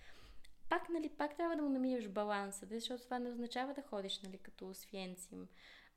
[0.68, 4.20] Пак, нали, пак трябва да му намираш баланса, да, защото това не означава да ходиш,
[4.22, 5.48] нали, като освенцим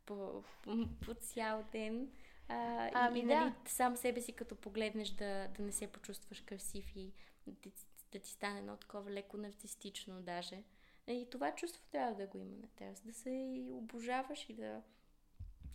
[0.05, 0.71] по, по,
[1.05, 2.11] по цял ден.
[2.47, 3.39] А, Ами и, и, да.
[3.39, 7.13] нали, сам себе си като погледнеш да, да не се почувстваш красив и
[7.47, 10.63] да, ти- да ти стане едно такова леко нарцистично даже.
[11.07, 14.53] И това чувство трябва да го има на теб, за да се и обожаваш и
[14.53, 14.81] да,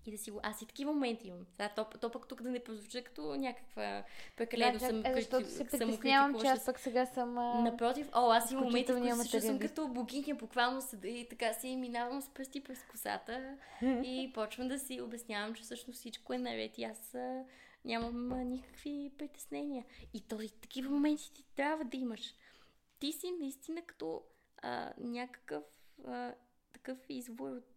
[0.06, 0.40] и да си го...
[0.42, 1.46] Аз и такива моменти имам.
[1.58, 4.04] Да, то, то пък тук да не прозвуча като някаква
[4.36, 7.38] прекалено Значи, съм е, защото се притеснявам, че аз пък сега съм...
[7.38, 7.60] А...
[7.60, 9.74] Напротив, о, аз имам моменти, в които се чувствам материалист.
[9.74, 14.78] като богиня, буквално седа и така си минавам с пръсти през косата и почвам да
[14.78, 17.44] си обяснявам, че всъщност всичко е наред и аз а,
[17.84, 19.84] нямам а, никакви притеснения.
[20.14, 22.34] И този, такива моменти ти трябва да имаш.
[22.98, 24.22] Ти си наистина като
[24.62, 25.64] а, някакъв
[26.06, 26.32] а,
[26.72, 27.75] такъв извор от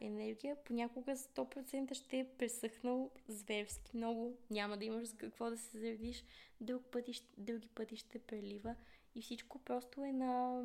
[0.00, 5.58] енергия, понякога за 100% ще е пресъхнал зверски много, няма да имаш за какво да
[5.58, 6.24] се заредиш,
[6.60, 8.74] друг пъти, други пъти ще прелива.
[9.14, 10.62] И всичко просто е на,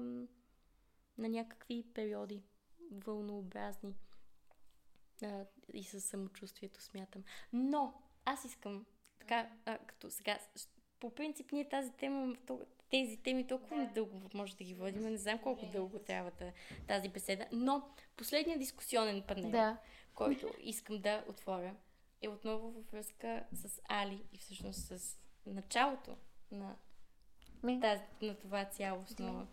[1.18, 2.44] на някакви периоди,
[2.92, 3.96] вълнообразни.
[5.24, 7.24] А, и със самочувствието смятам.
[7.54, 7.94] Но
[8.26, 8.86] аз искам,
[9.20, 10.40] така, а, като сега,
[11.00, 12.36] по принцип ние тази тема,
[12.90, 13.92] тези теми толкова да.
[13.94, 16.52] дълго може да ги водим, не знам колко дълго трябва да,
[16.88, 19.78] тази беседа, но последният дискусионен панел, Да.
[20.16, 21.76] който искам да отворя,
[22.22, 26.18] е отново във връзка с Али и всъщност с началото
[26.52, 26.76] на,
[27.82, 29.48] тази, на това цялостно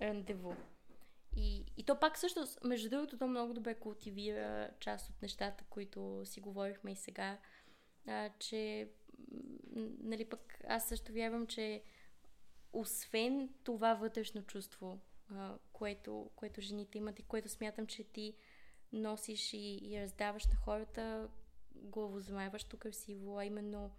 [0.00, 0.54] рандеву.
[1.36, 6.22] И, и то пак също, между другото, то много добре култивира част от нещата, които
[6.24, 7.38] си говорихме и сега,
[8.06, 8.88] а, че
[10.00, 11.82] нали пък аз също вярвам, че
[12.72, 15.00] освен това вътрешно чувство,
[15.30, 18.34] а, което, което жените имат и което смятам, че ти
[18.92, 21.28] носиш и, и раздаваш на хората,
[21.74, 23.90] главозамайващо красиво, а именно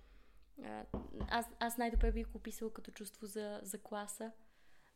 [0.64, 0.86] а,
[1.30, 4.32] аз, аз най-добре бих описала като чувство за, за класа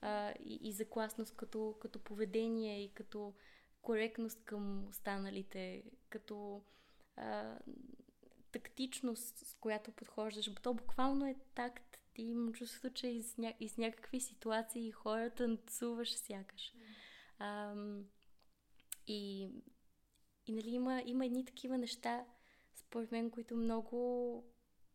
[0.01, 3.34] а, и, и за класност като, като поведение и като
[3.82, 6.63] коректност към останалите, като
[7.15, 7.57] а,
[8.51, 10.51] тактичност, с която подхождаш.
[10.61, 11.86] То буквално е такт.
[12.18, 13.53] Ти имам чувството, че из, ня...
[13.59, 16.74] из някакви ситуации хората танцуваш сякаш.
[17.39, 17.76] А,
[19.07, 19.49] и,
[20.45, 22.26] и нали, има, има едни такива неща,
[22.76, 24.43] според мен, които много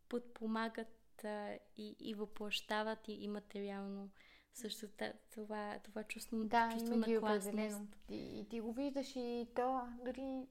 [0.09, 4.11] подпомагат а, и, и въплащават и, и материално
[4.55, 4.87] също
[5.31, 7.49] това, това чувство, да, чувство на класност.
[7.49, 7.89] определено.
[8.11, 10.47] И, и ти го виждаш и то дори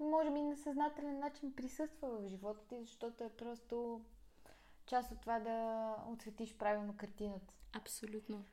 [0.00, 4.04] може би на съзнателен начин присъства в живота ти, защото е просто
[4.90, 7.54] част от това да отсветиш правилно картината.
[7.72, 8.44] Абсолютно.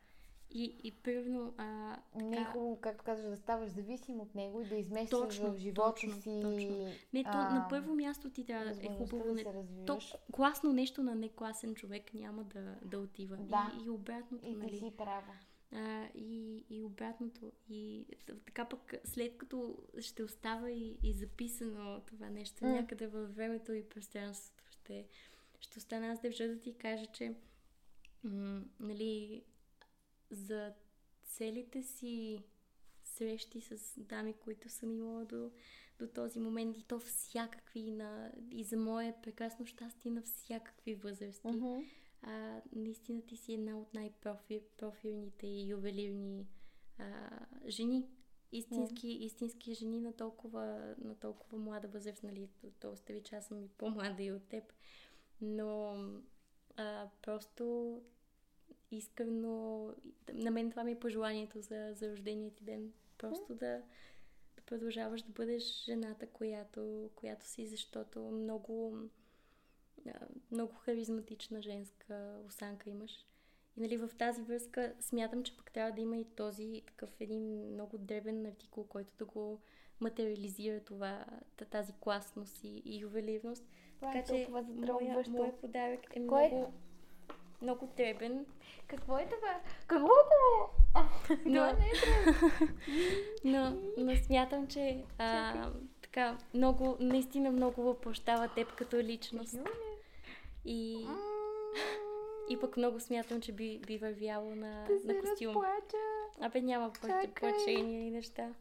[0.51, 1.53] И, и примерно...
[1.57, 2.25] А, така...
[2.25, 5.57] Не е хубаво, както казваш, да ставаш зависим от него и да изместваш точно, в
[5.57, 6.39] живота точно, си.
[6.41, 6.87] Точно.
[7.13, 9.35] Не, то, а, на първо място ти трябва да е хубаво.
[9.35, 9.99] Да не, то,
[10.31, 13.37] класно нещо на некласен човек няма да, да отива.
[13.37, 13.71] Да.
[13.81, 14.77] И, и обратното, и нали?
[14.77, 15.33] си права.
[15.73, 17.51] А, и, и обратното.
[17.69, 18.05] И
[18.45, 22.71] така пък след като ще остава и, и записано това нещо mm.
[22.71, 25.05] някъде във времето и пространството, ще,
[25.59, 27.35] ще остана аз държа да ти кажа, че
[28.23, 29.43] м- нали,
[30.31, 30.73] за
[31.23, 32.43] целите си
[33.03, 35.51] срещи с дами, които съм имала до,
[35.99, 41.47] до този момент и то всякакви на, и за мое прекрасно щастие на всякакви възрасти.
[41.47, 41.89] Mm-hmm.
[42.21, 46.47] А, наистина ти си една от най-профилните и ювелирни
[46.97, 47.29] а,
[47.67, 48.07] жени.
[48.51, 49.19] Истински, mm.
[49.19, 52.49] истински жени на толкова, на толкова млада възраст, нали?
[52.79, 54.73] То остави, че аз съм и по-млада и от теб.
[55.41, 55.95] Но
[56.77, 58.01] а, просто
[58.91, 59.89] искрено,
[60.33, 62.93] на мен това ми е пожеланието за, за рождения ти ден.
[63.17, 63.81] Просто да,
[64.55, 68.97] да продължаваш да бъдеш жената, която, която си, защото много
[70.51, 73.11] много харизматична женска осанка имаш.
[73.77, 77.71] И нали, в тази връзка смятам, че пък трябва да има и този такъв един
[77.73, 79.61] много дребен артикул, който да го
[79.99, 81.25] материализира това,
[81.69, 83.63] тази класност и, и ювелирност.
[83.99, 86.43] Това така е че моя, моя подарък е Кой?
[86.43, 86.47] е?
[86.47, 86.73] много,
[87.61, 88.45] много дребен.
[88.87, 89.59] Какво е това?
[89.87, 90.77] Какво е това?
[91.45, 91.93] Но, не е
[93.43, 95.71] но, но смятам, че а,
[96.01, 99.55] така, много, наистина много въплощава теб като личност.
[100.65, 101.07] И,
[102.49, 105.47] и пък много смятам, че би, би вървяло на, да на костюм.
[105.47, 105.97] Разплача.
[106.41, 106.91] Абе няма
[107.39, 108.53] плачения и неща.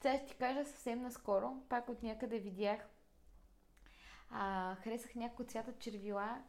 [0.00, 2.78] Сега ще ти кажа съвсем наскоро, пак от някъде видях.
[4.30, 6.42] А, харесах някои цвята червила,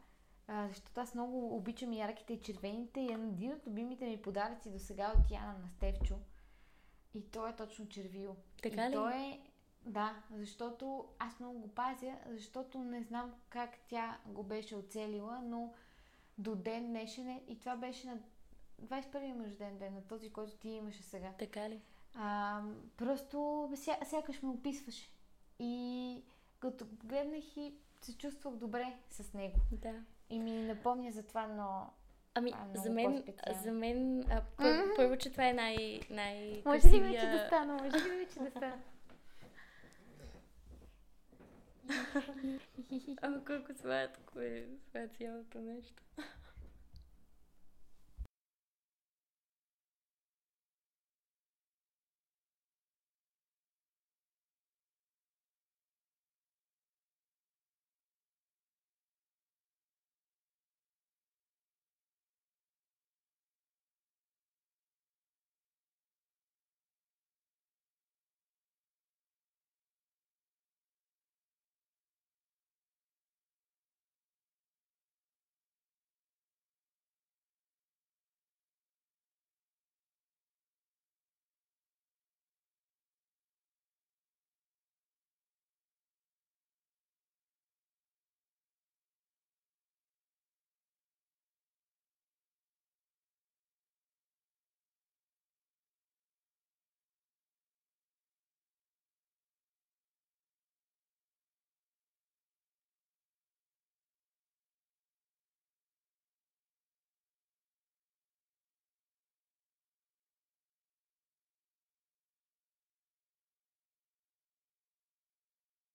[0.48, 4.78] а, защото аз много обичам ярките и червените и един от любимите ми подаръци до
[4.78, 6.18] сега от Яна на Стевчо.
[7.14, 8.36] И то е точно червил.
[8.62, 8.92] Така и ли?
[8.92, 9.40] то е
[9.86, 15.72] да, защото аз много го пазя, защото не знам как тя го беше оцелила, но
[16.38, 18.18] до ден днешен е, и това беше на
[18.82, 21.32] 21-и рожден ден, на този, който ти имаше сега.
[21.38, 21.80] Така ли?
[22.14, 22.62] А,
[22.96, 25.10] просто ся, сякаш ме описваше.
[25.58, 26.22] И
[26.60, 29.56] като гледнах и се чувствах добре с него.
[29.72, 29.94] Да.
[30.30, 31.90] И ми напомня за това, но
[32.34, 33.24] Ами, а, за мен,
[33.62, 34.96] за мен а, пър, Mm-hmm.
[34.96, 37.74] първо, че това е най- най Може ли вече да стана?
[37.74, 38.78] Може ли вече да стана?
[43.22, 46.02] Ама колко сладко е това цялото нещо.